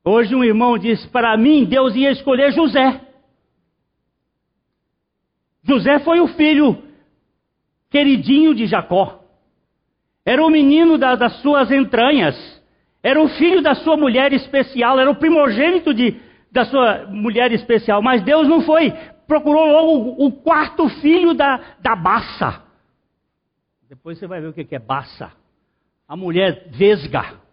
Hoje 0.05 0.33
um 0.33 0.45
irmão 0.45 0.77
disse: 0.77 1.05
Para 1.09 1.35
mim, 1.35 1.65
Deus 1.65 1.93
ia 1.93 2.11
escolher 2.11 2.53
José. 2.53 3.01
José 5.61 5.99
foi 5.99 6.21
o 6.21 6.27
filho 6.29 6.86
queridinho 7.97 8.53
de 8.53 8.67
Jacó. 8.67 9.23
Era 10.23 10.45
o 10.45 10.49
menino 10.49 10.97
da, 10.97 11.15
das 11.15 11.41
suas 11.41 11.71
entranhas. 11.71 12.35
Era 13.01 13.19
o 13.19 13.27
filho 13.29 13.61
da 13.61 13.73
sua 13.73 13.97
mulher 13.97 14.33
especial. 14.33 14.99
Era 14.99 15.09
o 15.09 15.15
primogênito 15.15 15.93
de, 15.93 16.15
da 16.51 16.65
sua 16.65 17.07
mulher 17.07 17.51
especial. 17.51 18.01
Mas 18.01 18.21
Deus 18.21 18.47
não 18.47 18.61
foi 18.61 18.93
procurou 19.25 19.65
logo 19.65 20.25
o 20.25 20.31
quarto 20.31 20.87
filho 21.01 21.33
da, 21.33 21.59
da 21.81 21.95
Baça. 21.95 22.63
Depois 23.89 24.17
você 24.17 24.27
vai 24.27 24.39
ver 24.39 24.47
o 24.47 24.53
que 24.53 24.75
é 24.75 24.79
Baça. 24.79 25.31
A 26.07 26.15
mulher 26.15 26.67
vesga. 26.69 27.46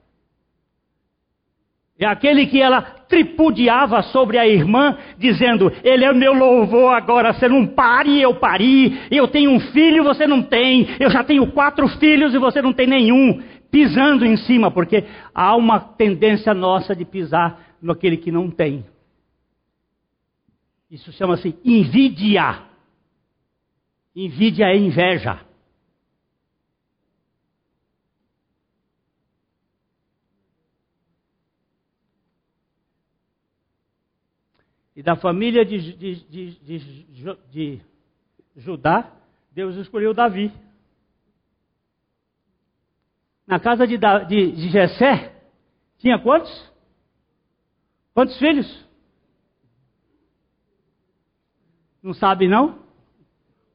É 1.99 2.07
aquele 2.07 2.47
que 2.47 2.61
ela 2.61 2.83
tripudiava 2.83 4.03
sobre 4.03 4.37
a 4.37 4.47
irmã, 4.47 4.99
dizendo: 5.17 5.73
Ele 5.85 6.05
é 6.05 6.13
meu 6.13 6.35
louvor 6.35 6.93
agora, 6.93 7.33
você 7.33 7.49
não 7.49 7.67
pare, 7.67 8.21
eu 8.21 8.35
pari, 8.35 8.99
eu 9.11 9.29
tenho 9.29 9.53
um 9.53 9.61
filho, 9.61 10.03
você 10.03 10.27
não 10.27 10.43
tem, 10.43 10.89
eu 10.99 11.09
já 11.09 11.23
tenho 11.23 11.47
quatro 11.53 11.87
filhos 11.87 12.35
e 12.35 12.39
você 12.39 12.61
não 12.61 12.73
tem 12.73 12.89
nenhum, 12.89 13.41
pisando 13.71 14.25
em 14.25 14.37
cima, 14.37 14.73
porque 14.73 15.05
há 15.33 15.55
uma 15.55 15.79
tendência 15.79 16.53
nossa 16.53 16.97
de 16.97 17.05
pisar 17.05 17.61
naquele 17.81 18.17
que 18.17 18.33
não 18.33 18.51
tem. 18.51 18.85
Isso 20.91 21.13
chama-se 21.13 21.57
invídia. 21.65 22.61
Invídia 24.17 24.67
é 24.67 24.77
inveja. 24.77 25.41
E 34.97 35.03
da 35.03 35.17
família 35.17 35.65
de, 35.65 35.97
de, 35.97 36.15
de, 36.29 37.31
de, 37.51 37.81
Judá, 38.57 39.11
Deus 39.51 39.75
escolheu 39.77 40.15
Davi. 40.15 40.53
Na 43.47 43.59
casa 43.59 43.87
de, 43.87 43.99
de, 43.99 44.69
Jessé, 44.71 45.35
tinha 45.99 46.19
quantos? 46.19 46.73
Quantos 48.15 48.39
filhos? 48.39 48.85
Não 52.03 52.15
sabe 52.15 52.47
não? 52.47 52.79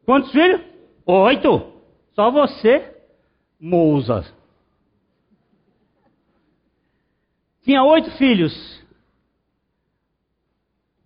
Quantos 0.05 0.31
filhos? 0.31 0.61
Oito. 1.05 1.73
Só 2.13 2.31
você, 2.31 2.95
Mousa. 3.59 4.25
Tinha 7.63 7.83
oito 7.83 8.09
filhos. 8.17 8.53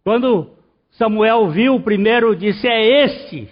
Quando 0.04 0.50
Samuel 0.92 1.50
viu 1.50 1.76
o 1.76 1.82
primeiro, 1.82 2.36
disse: 2.36 2.68
É 2.68 3.06
este. 3.06 3.50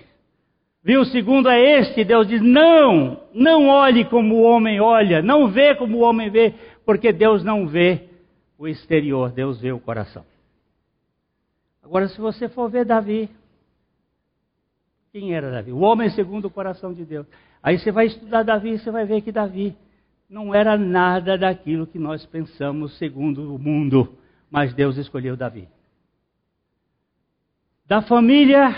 Viu 0.83 1.01
o 1.01 1.05
segundo, 1.05 1.49
é 1.49 1.79
este. 1.79 2.03
Deus 2.03 2.27
diz: 2.27 2.41
Não, 2.41 3.21
não 3.33 3.67
olhe 3.67 4.05
como 4.05 4.35
o 4.35 4.43
homem 4.43 4.79
olha, 4.79 5.21
não 5.21 5.49
vê 5.49 5.75
como 5.75 5.97
o 5.97 6.01
homem 6.01 6.29
vê, 6.29 6.53
porque 6.85 7.11
Deus 7.11 7.43
não 7.43 7.67
vê 7.67 8.09
o 8.57 8.67
exterior, 8.67 9.31
Deus 9.31 9.59
vê 9.59 9.71
o 9.71 9.79
coração. 9.79 10.23
Agora, 11.83 12.07
se 12.07 12.19
você 12.19 12.47
for 12.47 12.69
ver 12.69 12.85
Davi, 12.85 13.29
quem 15.11 15.33
era 15.33 15.51
Davi? 15.51 15.71
O 15.71 15.79
homem 15.79 16.09
segundo 16.09 16.45
o 16.45 16.51
coração 16.51 16.93
de 16.93 17.03
Deus. 17.03 17.25
Aí 17.61 17.77
você 17.77 17.91
vai 17.91 18.07
estudar 18.07 18.43
Davi 18.43 18.69
e 18.69 18.79
você 18.79 18.89
vai 18.91 19.05
ver 19.05 19.21
que 19.21 19.31
Davi 19.31 19.75
não 20.29 20.55
era 20.55 20.77
nada 20.77 21.37
daquilo 21.37 21.85
que 21.85 21.99
nós 21.99 22.25
pensamos 22.25 22.97
segundo 22.97 23.53
o 23.53 23.59
mundo, 23.59 24.15
mas 24.49 24.73
Deus 24.73 24.95
escolheu 24.97 25.35
Davi. 25.35 25.67
Da 27.91 28.01
família 28.01 28.71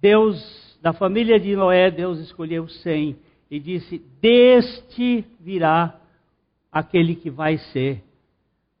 Deus, 0.00 0.78
da 0.80 0.92
família 0.92 1.40
de 1.40 1.56
Noé, 1.56 1.90
Deus 1.90 2.20
escolheu 2.20 2.68
Sem 2.68 3.18
e 3.50 3.58
disse: 3.58 3.98
"Deste 4.20 5.26
virá 5.40 6.00
aquele 6.70 7.16
que 7.16 7.28
vai 7.28 7.58
ser 7.58 8.04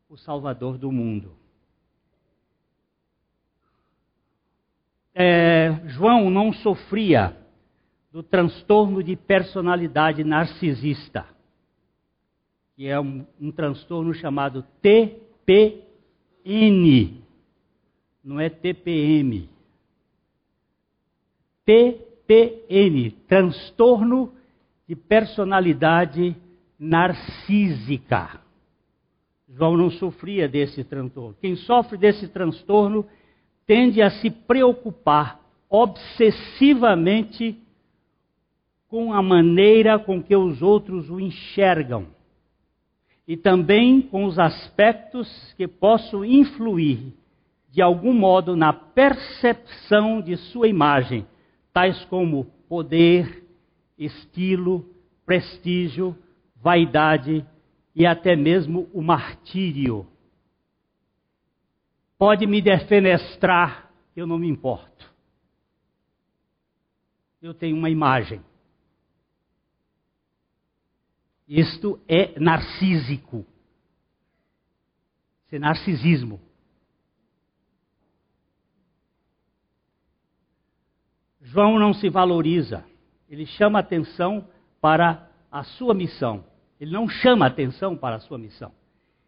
o 0.08 0.16
salvador 0.16 0.78
do 0.78 0.92
mundo". 0.92 1.32
é, 5.12 5.80
João 5.86 6.30
não 6.30 6.52
sofria 6.52 7.36
do 8.12 8.22
transtorno 8.22 9.02
de 9.02 9.16
personalidade 9.16 10.22
narcisista, 10.22 11.26
que 12.76 12.86
é 12.86 13.00
um, 13.00 13.26
um 13.40 13.50
transtorno 13.50 14.14
chamado 14.14 14.64
TPN, 14.80 15.88
não 18.22 18.38
é 18.38 18.48
TPM. 18.48 19.48
TPN, 21.64 23.10
transtorno 23.26 24.32
de 24.86 24.94
personalidade 24.94 26.36
narcísica. 26.78 28.40
João 29.48 29.76
não 29.76 29.90
sofria 29.90 30.48
desse 30.48 30.84
transtorno. 30.84 31.36
Quem 31.40 31.56
sofre 31.56 31.98
desse 31.98 32.28
transtorno 32.28 33.06
tende 33.66 34.00
a 34.02 34.10
se 34.10 34.30
preocupar 34.30 35.40
obsessivamente 35.68 37.56
com 38.88 39.12
a 39.12 39.22
maneira 39.22 39.98
com 39.98 40.20
que 40.20 40.34
os 40.34 40.60
outros 40.60 41.08
o 41.08 41.20
enxergam 41.20 42.08
e 43.26 43.36
também 43.36 44.02
com 44.02 44.24
os 44.24 44.38
aspectos 44.40 45.54
que 45.56 45.68
possam 45.68 46.24
influir 46.24 47.12
de 47.70 47.80
algum 47.80 48.12
modo 48.12 48.56
na 48.56 48.72
percepção 48.72 50.20
de 50.20 50.36
sua 50.36 50.68
imagem, 50.68 51.26
tais 51.72 52.04
como 52.06 52.46
poder, 52.68 53.44
estilo, 53.96 54.84
prestígio, 55.24 56.16
vaidade 56.56 57.46
e 57.94 58.06
até 58.06 58.34
mesmo 58.34 58.88
o 58.92 59.00
martírio 59.00 60.06
pode 62.20 62.46
me 62.46 62.60
defenestrar, 62.60 63.90
eu 64.14 64.26
não 64.26 64.38
me 64.38 64.46
importo. 64.46 65.10
Eu 67.40 67.54
tenho 67.54 67.74
uma 67.74 67.88
imagem. 67.88 68.44
Isto 71.48 71.98
é 72.06 72.38
narcísico. 72.38 73.46
Isso 75.46 75.56
é 75.56 75.58
narcisismo. 75.58 76.38
João 81.50 81.80
não 81.80 81.92
se 81.92 82.08
valoriza. 82.08 82.84
Ele 83.28 83.44
chama 83.44 83.80
atenção 83.80 84.46
para 84.80 85.28
a 85.50 85.64
sua 85.64 85.92
missão. 85.92 86.44
Ele 86.80 86.92
não 86.92 87.08
chama 87.08 87.44
atenção 87.44 87.96
para 87.96 88.16
a 88.16 88.20
sua 88.20 88.38
missão. 88.38 88.70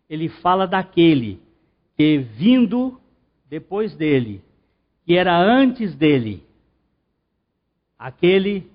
Ele 0.09 0.29
fala 0.29 0.67
daquele 0.67 1.43
que, 1.97 2.19
vindo 2.19 3.01
depois 3.49 3.97
dele, 3.97 4.41
que 5.05 5.17
era 5.17 5.37
antes 5.37 5.97
dele, 5.97 6.47
aquele 7.99 8.71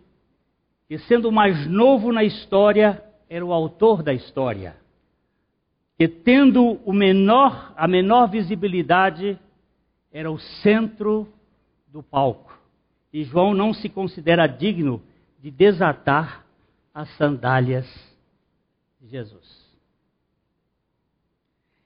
que, 0.90 0.98
sendo 1.00 1.32
mais 1.32 1.66
novo 1.68 2.12
na 2.12 2.26
história, 2.26 3.02
era 3.30 3.46
o 3.46 3.54
autor 3.54 4.04
da 4.04 4.14
história, 4.14 4.76
que, 5.98 6.08
tendo 6.08 6.80
menor, 6.86 7.74
a 7.78 7.88
menor 7.88 8.30
visibilidade, 8.30 9.40
era 10.12 10.30
o 10.30 10.38
centro 10.38 11.30
do 11.88 12.04
palco. 12.04 12.47
E 13.12 13.24
João 13.24 13.54
não 13.54 13.74
se 13.74 13.90
considera 13.90 14.48
digno 14.48 15.02
de 15.40 15.50
desatar 15.50 16.46
as 16.94 17.10
sandálias 17.18 17.86
de 19.00 19.08
Jesus. 19.08 19.68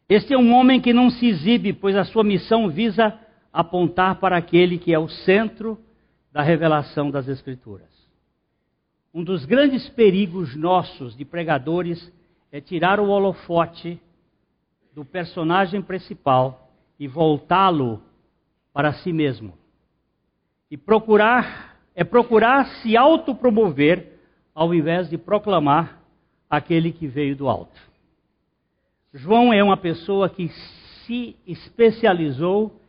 Este 0.07 0.34
é 0.34 0.38
um 0.38 0.53
homem 0.53 0.82
que 0.82 0.93
não 0.93 1.09
se 1.09 1.26
exibe, 1.28 1.72
pois 1.74 1.95
a 1.95 2.03
sua 2.03 2.24
missão 2.24 2.69
visa 2.69 3.17
apontar 3.51 4.19
para 4.19 4.38
aquele 4.38 4.78
que 4.78 4.93
é 4.93 4.99
o 4.99 5.07
centro 5.07 5.80
da 6.32 6.41
revelação 6.41 7.11
das 7.11 7.28
Escrituras. 7.28 7.89
Um 9.13 9.24
dos 9.24 9.45
grandes 9.45 9.89
perigos 9.89 10.55
nossos 10.55 11.15
de 11.15 11.26
pregadores 11.26 12.11
é 12.51 12.61
tirar 12.61 12.99
o 12.99 13.09
holofote 13.09 13.99
do 14.93 15.03
personagem 15.03 15.82
principal 15.82 16.72
e 16.99 17.07
voltá-lo 17.07 18.01
para 18.74 18.93
si 18.93 19.11
mesmo. 19.11 19.61
E 20.72 20.78
procurar 20.78 21.72
é 21.93 22.03
procurar 22.03 22.65
se 22.78 22.95
autopromover 22.95 24.17
ao 24.55 24.74
invés 24.74 25.09
de 25.09 25.17
proclamar 25.17 26.01
aquele 26.49 26.91
que 26.91 27.05
veio 27.05 27.36
do 27.36 27.49
alto. 27.49 27.80
João 29.13 29.51
é 29.51 29.61
uma 29.61 29.76
pessoa 29.78 30.30
que 30.30 30.49
se 31.05 31.36
especializou 31.45 32.80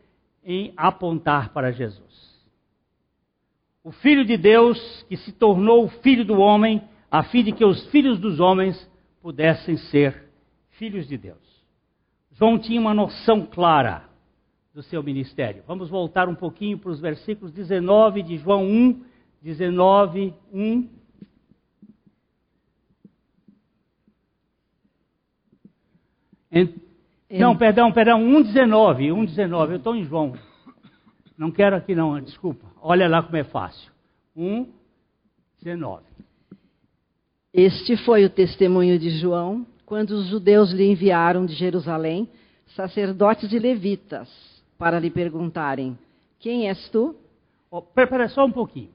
em 0.45 0.73
apontar 0.77 1.51
para 1.51 1.73
Jesus. 1.73 2.41
O 3.83 3.91
Filho 3.91 4.25
de 4.25 4.37
Deus 4.37 5.05
que 5.09 5.17
se 5.17 5.33
tornou 5.33 5.85
o 5.85 5.89
Filho 5.89 6.25
do 6.25 6.39
homem, 6.39 6.81
a 7.11 7.25
fim 7.25 7.43
de 7.43 7.51
que 7.51 7.65
os 7.65 7.85
filhos 7.91 8.19
dos 8.21 8.39
homens 8.39 8.89
pudessem 9.21 9.77
ser 9.77 10.29
filhos 10.71 11.09
de 11.09 11.17
Deus. 11.17 11.39
João 12.33 12.59
tinha 12.59 12.81
uma 12.81 12.95
noção 12.95 13.45
clara 13.45 14.05
do 14.75 14.83
seu 14.83 15.03
ministério. 15.03 15.63
Vamos 15.67 15.91
voltar 15.91 16.29
um 16.29 16.35
pouquinho 16.35 16.79
para 16.79 16.91
os 16.91 17.01
versículos 17.01 17.53
19 17.53 18.23
de 18.23 18.39
João 18.39 18.65
1, 18.65 19.05
19, 19.43 20.35
1 20.53 20.89
Não, 27.31 27.57
perdão, 27.57 27.91
perdão, 27.91 28.21
1,19, 28.21 29.11
1,19, 29.11 29.71
eu 29.71 29.77
estou 29.77 29.97
em 29.97 30.05
João. 30.05 30.35
Não 31.37 31.51
quero 31.51 31.77
aqui 31.77 31.95
não, 31.95 32.21
desculpa. 32.21 32.67
Olha 32.81 33.09
lá 33.09 33.23
como 33.23 33.37
é 33.37 33.45
fácil. 33.45 33.91
1,19. 34.37 36.01
Este 37.55 37.97
foi 37.97 38.25
o 38.25 38.31
testemunho 38.31 38.99
de 38.99 39.11
João 39.19 39.67
quando 39.87 40.11
os 40.11 40.27
judeus 40.27 40.73
lhe 40.73 40.91
enviaram 40.91 41.47
de 41.47 41.55
Jerusalém 41.55 42.29
sacerdotes 42.75 43.51
e 43.53 43.59
levitas 43.59 44.52
para 44.83 44.99
lhe 44.99 45.11
perguntarem: 45.11 45.97
Quem 46.41 46.67
és 46.69 46.89
tu? 46.89 47.15
Oh, 47.71 47.81
pera, 47.81 48.29
só 48.29 48.45
um 48.45 48.51
pouquinho. 48.51 48.91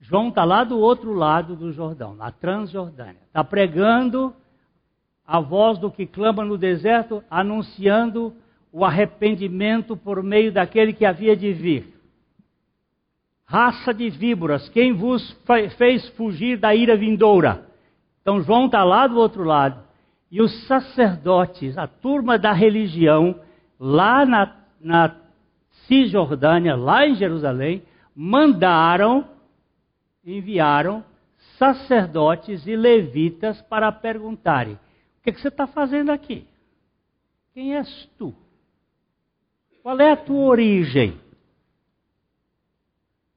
João 0.00 0.30
está 0.30 0.42
lá 0.42 0.64
do 0.64 0.76
outro 0.76 1.12
lado 1.12 1.54
do 1.54 1.72
Jordão, 1.72 2.16
na 2.16 2.32
Transjordânia. 2.32 3.22
Está 3.28 3.44
pregando 3.44 4.34
a 5.24 5.38
voz 5.38 5.78
do 5.78 5.88
que 5.88 6.04
clama 6.04 6.44
no 6.44 6.58
deserto, 6.58 7.22
anunciando 7.30 8.34
o 8.72 8.84
arrependimento 8.84 9.96
por 9.96 10.20
meio 10.20 10.50
daquele 10.50 10.92
que 10.92 11.04
havia 11.04 11.36
de 11.36 11.52
vir. 11.52 11.94
Raça 13.44 13.94
de 13.94 14.10
víboras, 14.10 14.68
quem 14.70 14.92
vos 14.92 15.30
fez 15.76 16.08
fugir 16.16 16.58
da 16.58 16.74
ira 16.74 16.96
vindoura? 16.96 17.68
Então 18.20 18.42
João 18.42 18.66
está 18.66 18.82
lá 18.82 19.06
do 19.06 19.16
outro 19.16 19.44
lado. 19.44 19.80
E 20.28 20.42
os 20.42 20.66
sacerdotes, 20.66 21.78
a 21.78 21.86
turma 21.86 22.36
da 22.36 22.52
religião, 22.52 23.40
lá 23.78 24.26
na, 24.26 24.57
na 24.80 25.14
Cisjordânia, 25.86 26.76
lá 26.76 27.06
em 27.06 27.14
Jerusalém, 27.14 27.82
mandaram, 28.14 29.28
enviaram 30.24 31.04
sacerdotes 31.56 32.66
e 32.66 32.76
levitas 32.76 33.60
para 33.62 33.90
perguntarem: 33.90 34.78
que, 35.28 35.32
que 35.32 35.40
você 35.40 35.48
está 35.48 35.66
fazendo 35.66 36.10
aqui? 36.10 36.46
Quem 37.52 37.76
és 37.76 38.08
tu? 38.18 38.34
Qual 39.82 39.98
é 40.00 40.12
a 40.12 40.16
tua 40.16 40.46
origem? 40.46 41.18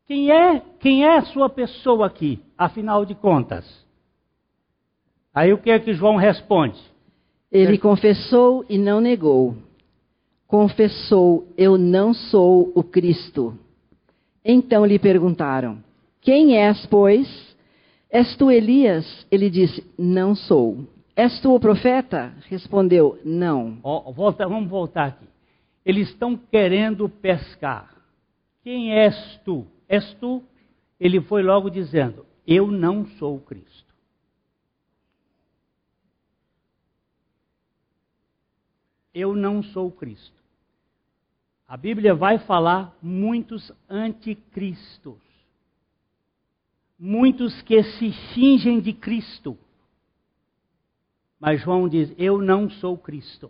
Quem 0.05 0.31
é, 0.31 0.59
quem 0.79 1.05
é 1.05 1.17
a 1.17 1.25
sua 1.25 1.49
pessoa 1.49 2.07
aqui, 2.07 2.43
afinal 2.57 3.05
de 3.05 3.15
contas? 3.15 3.65
Aí 5.33 5.53
o 5.53 5.57
que 5.57 5.71
é 5.71 5.79
que 5.79 5.93
João 5.93 6.17
responde? 6.17 6.79
Ele 7.51 7.77
confessou 7.77 8.65
e 8.69 8.77
não 8.77 8.99
negou. 8.99 9.55
Confessou: 10.51 11.47
Eu 11.57 11.77
não 11.77 12.13
sou 12.13 12.73
o 12.75 12.83
Cristo. 12.83 13.57
Então 14.43 14.85
lhe 14.85 14.99
perguntaram: 14.99 15.81
Quem 16.19 16.57
és, 16.57 16.85
pois? 16.87 17.55
És 18.09 18.35
tu 18.35 18.51
Elias? 18.51 19.25
Ele 19.31 19.49
disse: 19.49 19.81
Não 19.97 20.35
sou. 20.35 20.85
És 21.15 21.39
tu 21.39 21.55
o 21.55 21.59
profeta? 21.59 22.33
Respondeu, 22.49 23.17
não. 23.23 23.79
Oh, 23.81 24.11
volta, 24.11 24.45
vamos 24.45 24.69
voltar 24.69 25.05
aqui. 25.05 25.25
Eles 25.85 26.09
estão 26.09 26.35
querendo 26.35 27.07
pescar. 27.07 27.95
Quem 28.61 28.93
és 28.93 29.39
tu? 29.45 29.65
És 29.87 30.13
tu? 30.15 30.43
Ele 30.99 31.21
foi 31.21 31.43
logo 31.43 31.69
dizendo: 31.69 32.25
Eu 32.45 32.67
não 32.69 33.05
sou 33.05 33.37
o 33.37 33.41
Cristo. 33.41 33.95
Eu 39.13 39.33
não 39.33 39.63
sou 39.63 39.87
o 39.87 39.91
Cristo. 39.91 40.40
A 41.71 41.77
Bíblia 41.77 42.13
vai 42.13 42.37
falar 42.37 42.93
muitos 43.01 43.71
anticristos. 43.89 45.15
Muitos 46.99 47.61
que 47.61 47.81
se 47.81 48.11
fingem 48.33 48.81
de 48.81 48.91
Cristo. 48.91 49.57
Mas 51.39 51.61
João 51.61 51.87
diz: 51.87 52.13
Eu 52.17 52.39
não 52.39 52.69
sou 52.69 52.97
Cristo. 52.97 53.49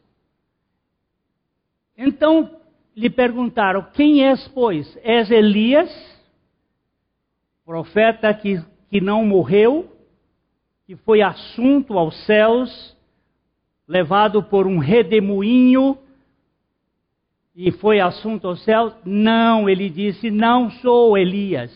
Então 1.97 2.61
lhe 2.95 3.09
perguntaram: 3.09 3.87
Quem 3.91 4.23
és, 4.23 4.47
pois? 4.49 4.95
És 5.01 5.31
Elias, 5.31 5.91
profeta 7.65 8.31
que, 8.35 8.63
que 8.91 9.01
não 9.01 9.25
morreu, 9.25 9.91
que 10.85 10.95
foi 10.95 11.23
assunto 11.23 11.97
aos 11.97 12.23
céus, 12.27 12.95
levado 13.87 14.43
por 14.43 14.67
um 14.67 14.77
redemoinho 14.77 15.97
e 17.55 17.71
foi 17.71 17.99
assunto 17.99 18.47
aos 18.47 18.63
céus? 18.63 18.93
Não, 19.05 19.69
ele 19.69 19.89
disse: 19.89 20.31
Não 20.31 20.69
sou 20.69 21.17
Elias. 21.17 21.71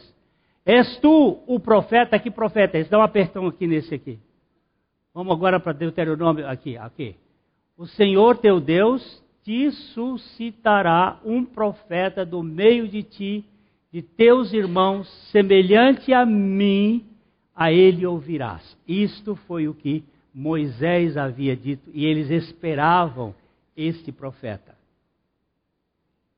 És 0.65 0.97
tu 0.97 1.43
o 1.45 1.59
profeta? 1.59 2.17
Que 2.17 2.31
profeta? 2.31 2.83
Dão 2.85 3.01
um 3.01 3.03
apertão 3.03 3.45
aqui 3.45 3.67
nesse 3.67 3.93
aqui. 3.93 4.19
Vamos 5.13 5.33
agora 5.33 5.59
para 5.59 5.73
Deuteronômio, 5.73 6.47
aqui, 6.47 6.75
aqui. 6.75 7.15
O 7.77 7.85
Senhor 7.85 8.37
teu 8.37 8.59
Deus 8.59 9.23
te 9.43 9.71
suscitará 9.93 11.19
um 11.23 11.45
profeta 11.45 12.25
do 12.25 12.41
meio 12.41 12.87
de 12.87 13.03
ti, 13.03 13.45
de 13.93 14.01
teus 14.01 14.51
irmãos, 14.53 15.07
semelhante 15.31 16.11
a 16.11 16.25
mim, 16.25 17.05
a 17.55 17.71
ele 17.71 18.05
ouvirás. 18.05 18.77
Isto 18.87 19.35
foi 19.35 19.67
o 19.67 19.73
que 19.73 20.03
Moisés 20.33 21.15
havia 21.15 21.55
dito 21.55 21.89
e 21.93 22.05
eles 22.05 22.29
esperavam 22.29 23.33
este 23.77 24.11
profeta. 24.11 24.74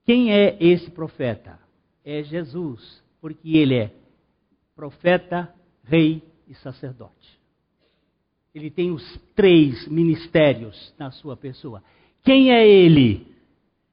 Quem 0.07 0.31
é 0.31 0.55
esse 0.61 0.89
profeta? 0.89 1.59
É 2.05 2.23
Jesus, 2.23 3.03
porque 3.19 3.57
ele 3.57 3.75
é 3.75 3.91
profeta, 4.73 5.53
rei 5.83 6.23
e 6.47 6.55
sacerdote. 6.55 7.37
Ele 8.55 8.71
tem 8.71 8.89
os 8.89 9.03
três 9.35 9.85
ministérios 9.89 10.95
na 10.97 11.11
sua 11.11 11.35
pessoa. 11.35 11.83
Quem 12.23 12.53
é 12.53 12.65
ele? 12.65 13.27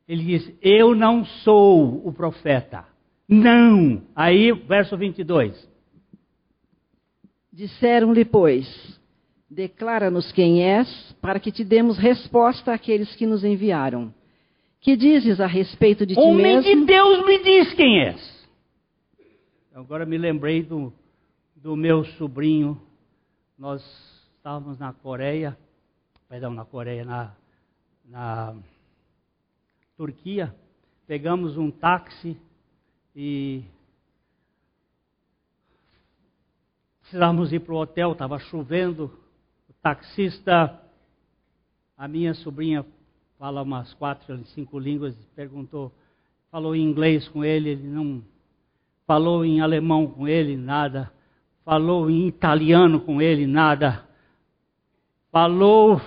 Ele 0.07 0.23
diz: 0.23 0.55
Eu 0.63 0.95
não 0.95 1.25
sou 1.25 2.07
o 2.07 2.13
profeta. 2.13 2.87
Não. 3.29 4.01
Aí, 4.15 4.53
verso 4.53 4.97
22. 4.97 5.69
Disseram-lhe, 7.53 8.25
pois: 8.25 9.01
Declara-nos 9.51 10.31
quem 10.31 10.63
és, 10.63 11.13
para 11.21 11.41
que 11.41 11.51
te 11.51 11.65
demos 11.65 11.99
resposta 11.99 12.73
àqueles 12.73 13.17
que 13.17 13.27
nos 13.27 13.43
enviaram. 13.43 14.15
Que 14.85 14.99
dizes 14.99 15.41
a 15.41 15.47
respeito 15.47 16.05
de 16.05 16.15
ti 16.15 16.21
Homem 16.21 16.57
mesmo? 16.57 16.63
de 16.63 16.85
Deus 16.85 17.25
me 17.25 17.43
diz 17.43 17.73
quem 17.73 18.01
és. 18.01 18.47
Agora 19.73 20.05
me 20.05 20.19
lembrei 20.19 20.63
do, 20.63 20.93
do 21.57 21.75
meu 21.75 22.05
sobrinho. 22.05 22.79
Nós 23.59 23.83
estávamos 24.37 24.79
na 24.79 24.93
Coreia, 24.93 25.57
perdão, 26.29 26.53
na 26.53 26.67
Coreia, 26.67 27.03
na, 27.03 27.35
na 28.05 28.55
Turquia. 29.97 30.55
Pegamos 31.07 31.57
um 31.57 31.71
táxi 31.71 32.37
e 33.17 33.65
precisávamos 37.01 37.55
ir 37.55 37.61
para 37.61 37.73
o 37.73 37.79
hotel, 37.79 38.13
estava 38.13 38.39
chovendo. 38.39 39.11
O 39.67 39.73
taxista, 39.81 40.79
a 41.97 42.07
minha 42.07 42.35
sobrinha 42.35 42.85
fala 43.45 43.61
umas 43.61 43.93
quatro, 43.93 44.43
cinco 44.55 44.79
línguas, 44.79 45.15
perguntou, 45.37 45.93
falou 46.51 46.75
em 46.75 46.81
inglês 46.81 47.29
com 47.29 47.45
ele, 47.45 47.69
ele 47.69 47.87
não 47.87 48.23
falou 49.07 49.45
em 49.45 49.61
alemão 49.61 50.07
com 50.07 50.27
ele, 50.27 50.57
nada, 50.57 51.13
falou 51.63 52.09
em 52.09 52.27
italiano 52.27 53.01
com 53.01 53.21
ele, 53.21 53.47
nada, 53.47 54.03
falou. 55.31 56.01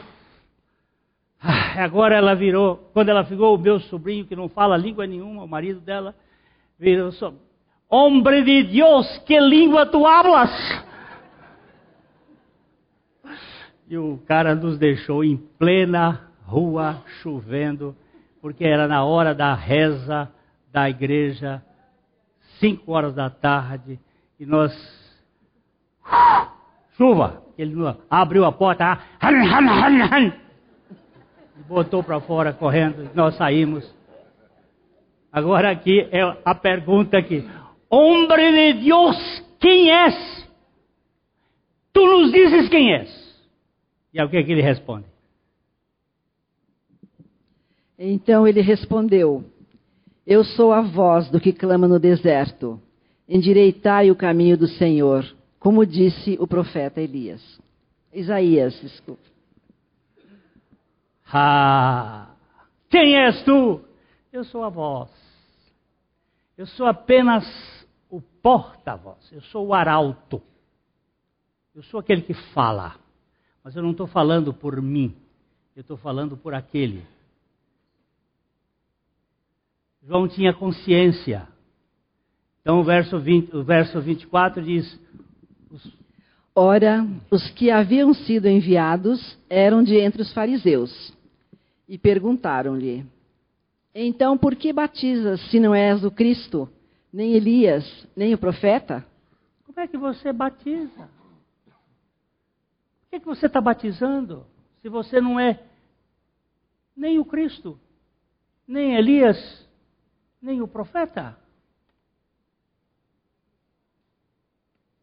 Ah, 1.39 1.83
Agora 1.83 2.15
ela 2.15 2.33
virou, 2.33 2.89
quando 2.91 3.09
ela 3.09 3.23
ficou, 3.23 3.53
o 3.53 3.59
meu 3.59 3.79
sobrinho, 3.81 4.25
que 4.25 4.35
não 4.35 4.49
fala 4.49 4.75
língua 4.75 5.05
nenhuma, 5.05 5.43
o 5.43 5.47
marido 5.47 5.79
dela, 5.79 6.15
virou 6.79 7.11
só, 7.11 7.31
Hombre 7.87 8.41
de 8.41 8.63
Deus, 8.63 9.19
que 9.27 9.39
língua 9.39 9.85
tu 9.85 10.07
hablas? 10.07 10.49
E 13.87 13.95
o 13.95 14.17
cara 14.25 14.55
nos 14.55 14.79
deixou 14.79 15.23
em 15.23 15.37
plena 15.37 16.26
rua, 16.47 17.03
chovendo, 17.21 17.95
porque 18.41 18.63
era 18.63 18.87
na 18.87 19.03
hora 19.03 19.35
da 19.35 19.53
reza 19.53 20.31
da 20.71 20.89
igreja, 20.89 21.61
cinco 22.59 22.93
horas 22.93 23.13
da 23.13 23.29
tarde, 23.29 23.99
e 24.39 24.45
nós. 24.45 24.71
Chuva! 26.95 27.43
Ele 27.57 27.73
abriu 28.09 28.45
a 28.45 28.51
porta, 28.51 28.85
ah, 28.85 28.99
han, 29.19 29.35
han, 29.35 29.67
han, 29.67 30.01
han, 30.03 30.33
e 31.57 31.63
botou 31.67 32.03
para 32.03 32.19
fora 32.21 32.53
correndo, 32.53 33.09
nós 33.15 33.35
saímos. 33.35 33.95
Agora 35.31 35.71
aqui 35.71 36.07
é 36.11 36.21
a 36.45 36.53
pergunta 36.53 37.17
aqui. 37.17 37.47
Hombre 37.89 38.73
de 38.73 38.85
Deus, 38.85 39.43
quem 39.59 39.91
és? 39.91 40.47
Tu 41.91 42.05
nos 42.05 42.31
dizes 42.31 42.69
quem 42.69 42.93
és. 42.93 43.09
E 44.13 44.19
aí 44.19 44.25
o 44.25 44.29
que, 44.29 44.37
é 44.37 44.43
que 44.43 44.51
ele 44.51 44.61
responde? 44.61 45.05
Então 47.97 48.47
ele 48.47 48.61
respondeu: 48.61 49.43
Eu 50.25 50.43
sou 50.43 50.71
a 50.71 50.81
voz 50.81 51.29
do 51.29 51.39
que 51.39 51.51
clama 51.51 51.87
no 51.87 51.99
deserto. 51.99 52.79
Endireitai 53.27 54.09
o 54.09 54.15
caminho 54.15 54.57
do 54.57 54.67
Senhor, 54.67 55.25
como 55.59 55.85
disse 55.85 56.37
o 56.39 56.47
profeta 56.47 57.01
Elias. 57.01 57.59
Isaías, 58.13 58.79
desculpa. 58.81 59.21
Ah, 61.31 62.29
quem 62.89 63.17
és 63.17 63.43
tu? 63.43 63.81
Eu 64.31 64.45
sou 64.45 64.63
a 64.63 64.69
voz. 64.69 65.09
Eu 66.57 66.65
sou 66.65 66.85
apenas 66.87 67.45
o 68.09 68.21
porta-voz. 68.21 69.29
Eu 69.31 69.41
sou 69.41 69.67
o 69.67 69.73
arauto. 69.73 70.41
Eu 71.75 71.83
sou 71.83 71.99
aquele 71.99 72.21
que 72.21 72.33
fala. 72.33 72.95
Mas 73.63 73.75
eu 73.75 73.83
não 73.83 73.91
estou 73.91 74.07
falando 74.07 74.53
por 74.53 74.81
mim. 74.81 75.15
Eu 75.75 75.81
estou 75.81 75.97
falando 75.97 76.37
por 76.37 76.53
aquele. 76.53 77.05
João 80.07 80.25
tinha 80.25 80.53
consciência. 80.53 81.45
Então 82.61 82.79
o 82.79 82.83
verso, 82.83 83.19
20, 83.19 83.53
o 83.53 83.61
verso 83.61 83.99
24 83.99 84.63
diz: 84.63 84.99
Ora, 86.55 87.05
os 87.29 87.49
que 87.51 87.69
haviam 87.69 88.13
sido 88.13 88.47
enviados 88.47 89.37
eram 89.49 89.83
de 89.83 89.97
entre 89.97 90.21
os 90.21 90.33
fariseus. 90.33 91.13
E 91.89 91.97
perguntaram-lhe: 91.97 93.05
Então 93.93 94.37
por 94.37 94.55
que 94.55 94.71
batizas 94.71 95.41
se 95.51 95.59
não 95.59 95.75
és 95.75 96.05
o 96.05 96.09
Cristo, 96.09 96.69
nem 97.11 97.33
Elias, 97.33 98.07
nem 98.15 98.33
o 98.33 98.37
profeta? 98.37 99.05
Como 99.65 99.77
é 99.77 99.87
que 99.89 99.97
você 99.97 100.31
batiza? 100.31 101.09
Por 101.65 103.11
que, 103.11 103.19
que 103.19 103.25
você 103.25 103.47
está 103.47 103.59
batizando? 103.59 104.45
Se 104.81 104.87
você 104.87 105.19
não 105.19 105.37
é 105.37 105.61
nem 106.95 107.19
o 107.19 107.25
Cristo, 107.25 107.77
nem 108.65 108.95
Elias, 108.95 109.66
nem 110.41 110.61
o 110.61 110.67
profeta? 110.67 111.37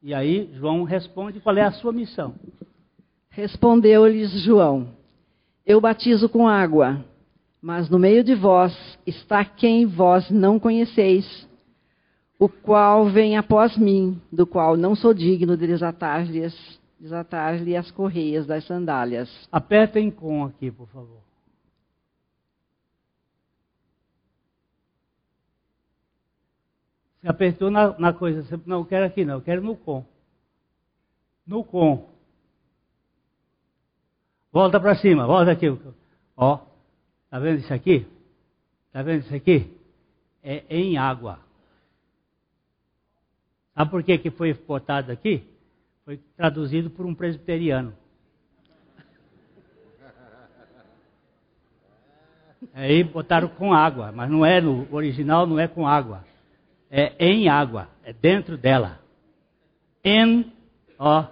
E 0.03 0.13
aí 0.13 0.51
João 0.55 0.83
responde 0.85 1.41
qual 1.41 1.57
é 1.57 1.63
a 1.63 1.73
sua 1.73 1.93
missão. 1.93 2.35
Respondeu-lhes 3.31 4.31
João: 4.43 4.89
Eu 5.65 5.81
batizo 5.81 6.29
com 6.29 6.47
água, 6.47 7.05
mas 7.61 7.89
no 7.89 7.99
meio 7.99 8.23
de 8.23 8.35
vós 8.35 8.77
está 9.07 9.45
quem 9.45 9.87
vós 9.87 10.31
não 10.31 10.61
conheceis, 10.61 11.49
o 12.39 12.49
qual 12.49 13.07
vem 13.07 13.37
após 13.37 13.77
mim, 13.77 14.21
do 14.31 14.47
qual 14.47 14.77
não 14.77 14.95
sou 14.95 15.15
digno 15.15 15.57
de 15.57 15.67
desatar-lhe 15.67 16.49
desatar 17.01 17.55
as 17.79 17.91
correias 17.91 18.47
das 18.47 18.65
sandálias. 18.65 19.31
Apertem 19.51 20.11
com 20.11 20.45
aqui, 20.45 20.71
por 20.71 20.87
favor. 20.89 21.21
Apertou 27.25 27.71
na, 27.71 27.99
na 27.99 28.13
coisa, 28.13 28.43
você, 28.43 28.61
não, 28.67 28.85
quero 28.85 29.07
aqui 29.07 29.25
não, 29.25 29.41
quero 29.41 29.63
no 29.63 29.77
com. 29.77 30.05
No 31.47 31.65
com. 31.65 32.07
Volta 34.53 34.79
para 34.79 34.95
cima, 34.97 35.27
volta 35.27 35.51
aqui. 35.51 35.67
Ó, 36.37 36.61
tá 37.31 37.39
vendo 37.39 37.61
isso 37.61 37.73
aqui? 37.73 38.07
Tá 38.93 39.03
vendo 39.03 39.23
isso 39.23 39.35
aqui? 39.35 39.75
É 40.43 40.65
em 40.69 40.99
água. 40.99 41.41
Sabe 43.75 43.91
por 43.91 44.03
que, 44.03 44.19
que 44.19 44.31
foi 44.31 44.53
botado 44.53 45.11
aqui? 45.11 45.49
Foi 46.05 46.19
traduzido 46.37 46.91
por 46.91 47.07
um 47.07 47.15
presbiteriano. 47.15 47.95
Aí 52.73 53.03
botaram 53.03 53.49
com 53.49 53.73
água, 53.73 54.13
mas 54.13 54.31
não 54.31 54.45
é 54.45 54.61
no 54.61 54.87
original, 54.95 55.47
não 55.47 55.59
é 55.59 55.67
com 55.67 55.87
água. 55.87 56.25
É 56.97 57.13
em 57.19 57.49
água, 57.49 57.89
é 58.05 58.13
dentro 58.13 58.57
dela. 58.57 59.01
Em, 60.05 60.53
ó. 60.97 61.27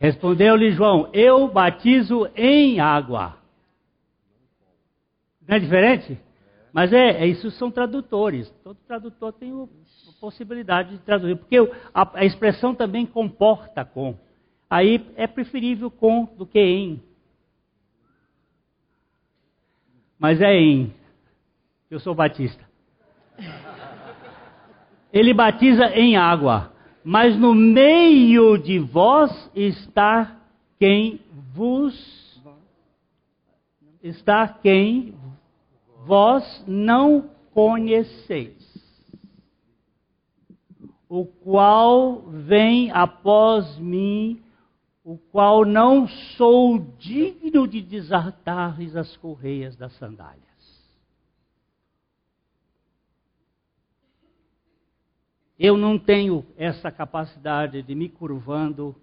Respondeu-lhe 0.00 0.72
João: 0.72 1.08
Eu 1.12 1.46
batizo 1.46 2.28
em 2.34 2.80
água. 2.80 3.38
Não 5.46 5.54
é 5.56 5.60
diferente? 5.60 6.18
Mas 6.72 6.92
é, 6.92 7.22
é 7.22 7.26
isso 7.28 7.48
são 7.52 7.70
tradutores. 7.70 8.50
Todo 8.64 8.76
tradutor 8.88 9.32
tem 9.34 9.52
o, 9.52 9.68
a 10.08 10.20
possibilidade 10.20 10.96
de 10.96 10.98
traduzir, 10.98 11.36
porque 11.36 11.56
a, 11.94 12.18
a 12.18 12.24
expressão 12.24 12.74
também 12.74 13.06
comporta 13.06 13.84
com. 13.84 14.18
Aí 14.68 15.08
é 15.14 15.28
preferível 15.28 15.92
com 15.92 16.24
do 16.24 16.44
que 16.44 16.58
em. 16.58 17.00
Mas 20.18 20.40
é 20.40 20.52
em. 20.54 20.92
Eu 21.88 22.00
sou 22.00 22.16
batista. 22.16 22.67
Ele 25.18 25.34
batiza 25.34 25.86
em 25.96 26.16
água, 26.16 26.72
mas 27.02 27.36
no 27.36 27.52
meio 27.52 28.56
de 28.56 28.78
vós 28.78 29.50
está 29.52 30.40
quem 30.78 31.20
vos 31.52 32.40
está 34.00 34.46
quem 34.46 35.12
vós 36.06 36.64
não 36.68 37.30
conheceis, 37.52 38.56
o 41.08 41.26
qual 41.26 42.20
vem 42.28 42.92
após 42.92 43.76
mim, 43.76 44.40
o 45.02 45.18
qual 45.18 45.64
não 45.64 46.06
sou 46.36 46.78
digno 46.96 47.66
de 47.66 47.82
desatar-lhes 47.82 48.94
as 48.94 49.16
correias 49.16 49.76
das 49.76 49.92
sandálias. 49.94 50.47
Eu 55.58 55.76
não 55.76 55.98
tenho 55.98 56.46
essa 56.56 56.90
capacidade 56.90 57.82
de 57.82 57.94
me 57.94 58.08
curvando 58.08 58.94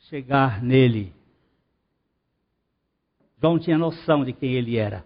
chegar 0.00 0.62
nele. 0.62 1.14
João 3.40 3.58
tinha 3.58 3.78
noção 3.78 4.24
de 4.24 4.32
quem 4.32 4.54
ele 4.54 4.76
era. 4.76 5.04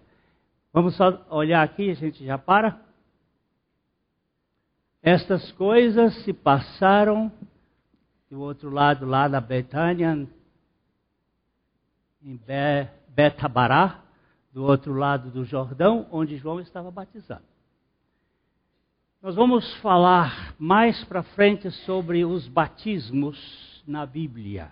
Vamos 0.71 0.95
só 0.95 1.23
olhar 1.29 1.61
aqui, 1.61 1.91
a 1.91 1.93
gente 1.93 2.25
já 2.25 2.37
para. 2.37 2.81
Estas 5.03 5.51
coisas 5.51 6.15
se 6.23 6.33
passaram 6.33 7.31
do 8.27 8.39
outro 8.39 8.71
lado, 8.71 9.05
lá 9.05 9.27
da 9.27 9.39
Betânia, 9.39 10.27
em 12.23 12.39
Betabará, 13.09 14.01
do 14.51 14.63
outro 14.63 14.93
lado 14.93 15.29
do 15.29 15.45
Jordão, 15.45 16.07
onde 16.09 16.37
João 16.37 16.59
estava 16.59 16.89
batizando. 16.89 17.52
Nós 19.23 19.35
vamos 19.35 19.73
falar 19.75 20.53
mais 20.59 21.01
para 21.05 21.23
frente 21.23 21.71
sobre 21.85 22.25
os 22.25 22.45
batismos 22.49 23.81
na 23.87 24.05
Bíblia. 24.05 24.69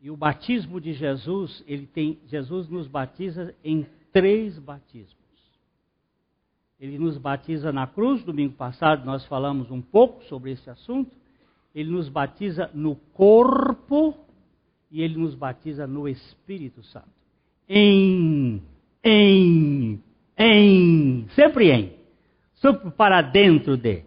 E 0.00 0.08
o 0.08 0.16
batismo 0.16 0.80
de 0.80 0.92
Jesus, 0.92 1.64
ele 1.66 1.84
tem, 1.88 2.20
Jesus 2.28 2.68
nos 2.68 2.86
batiza 2.86 3.52
em 3.64 3.84
três 4.12 4.56
batismos. 4.60 5.16
Ele 6.78 6.96
nos 6.96 7.18
batiza 7.18 7.72
na 7.72 7.88
cruz, 7.88 8.22
domingo 8.22 8.54
passado 8.54 9.04
nós 9.04 9.26
falamos 9.26 9.68
um 9.68 9.82
pouco 9.82 10.22
sobre 10.26 10.52
esse 10.52 10.70
assunto. 10.70 11.10
Ele 11.74 11.90
nos 11.90 12.08
batiza 12.08 12.70
no 12.72 12.94
corpo 12.94 14.16
e 14.92 15.02
ele 15.02 15.18
nos 15.18 15.34
batiza 15.34 15.88
no 15.88 16.08
Espírito 16.08 16.84
Santo. 16.84 17.10
Em, 17.68 18.62
em, 19.02 20.00
em, 20.38 21.28
sempre 21.30 21.72
em, 21.72 21.95
sempre 22.66 22.90
para 22.90 23.22
dentro 23.22 23.76
de. 23.76 24.02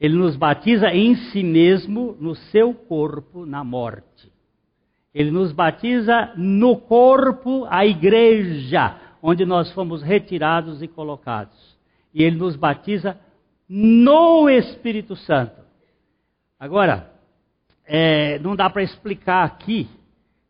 Ele 0.00 0.16
nos 0.16 0.36
batiza 0.36 0.92
em 0.94 1.16
si 1.16 1.42
mesmo, 1.42 2.16
no 2.20 2.34
seu 2.34 2.72
corpo, 2.72 3.44
na 3.44 3.64
morte. 3.64 4.32
Ele 5.12 5.30
nos 5.30 5.52
batiza 5.52 6.32
no 6.36 6.76
corpo, 6.76 7.66
a 7.68 7.86
igreja, 7.86 8.96
onde 9.22 9.44
nós 9.44 9.72
fomos 9.72 10.02
retirados 10.02 10.82
e 10.82 10.88
colocados. 10.88 11.76
E 12.12 12.22
ele 12.22 12.36
nos 12.36 12.56
batiza 12.56 13.18
no 13.68 14.48
Espírito 14.48 15.16
Santo. 15.16 15.60
Agora, 16.58 17.10
é, 17.86 18.38
não 18.40 18.54
dá 18.54 18.68
para 18.68 18.82
explicar 18.82 19.44
aqui 19.44 19.88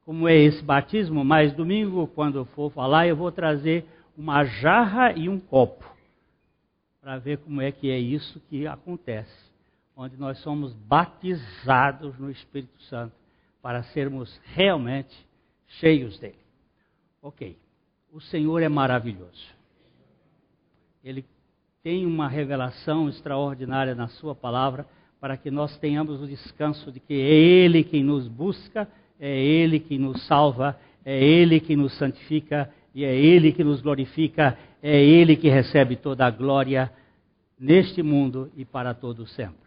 como 0.04 0.28
é 0.28 0.36
esse 0.36 0.62
batismo, 0.62 1.24
mas 1.24 1.52
domingo, 1.52 2.06
quando 2.08 2.38
eu 2.38 2.44
for 2.46 2.70
falar, 2.70 3.06
eu 3.06 3.16
vou 3.16 3.32
trazer 3.32 3.86
uma 4.16 4.44
jarra 4.44 5.12
e 5.12 5.28
um 5.28 5.38
copo 5.38 5.93
para 7.04 7.18
ver 7.18 7.36
como 7.36 7.60
é 7.60 7.70
que 7.70 7.90
é 7.90 7.98
isso 7.98 8.40
que 8.48 8.66
acontece, 8.66 9.30
onde 9.94 10.16
nós 10.16 10.38
somos 10.38 10.72
batizados 10.72 12.18
no 12.18 12.30
Espírito 12.30 12.80
Santo 12.84 13.12
para 13.60 13.82
sermos 13.82 14.40
realmente 14.54 15.14
cheios 15.66 16.18
dele. 16.18 16.38
Ok, 17.20 17.58
o 18.10 18.22
Senhor 18.22 18.62
é 18.62 18.70
maravilhoso. 18.70 19.46
Ele 21.04 21.26
tem 21.82 22.06
uma 22.06 22.26
revelação 22.26 23.06
extraordinária 23.10 23.94
na 23.94 24.08
Sua 24.08 24.34
palavra 24.34 24.86
para 25.20 25.36
que 25.36 25.50
nós 25.50 25.76
tenhamos 25.76 26.22
o 26.22 26.26
descanso 26.26 26.90
de 26.90 27.00
que 27.00 27.12
é 27.12 27.16
Ele 27.18 27.84
quem 27.84 28.02
nos 28.02 28.26
busca, 28.26 28.88
é 29.20 29.44
Ele 29.44 29.78
que 29.78 29.98
nos 29.98 30.26
salva, 30.26 30.80
é 31.04 31.22
Ele 31.22 31.60
que 31.60 31.76
nos 31.76 31.92
santifica 31.98 32.72
e 32.94 33.04
é 33.04 33.14
Ele 33.14 33.52
que 33.52 33.64
nos 33.64 33.80
glorifica, 33.80 34.56
é 34.82 35.02
Ele 35.02 35.36
que 35.36 35.48
recebe 35.48 35.96
toda 35.96 36.24
a 36.24 36.30
glória 36.30 36.92
neste 37.58 38.02
mundo 38.02 38.50
e 38.56 38.64
para 38.64 38.94
todo 38.94 39.26
sempre. 39.26 39.63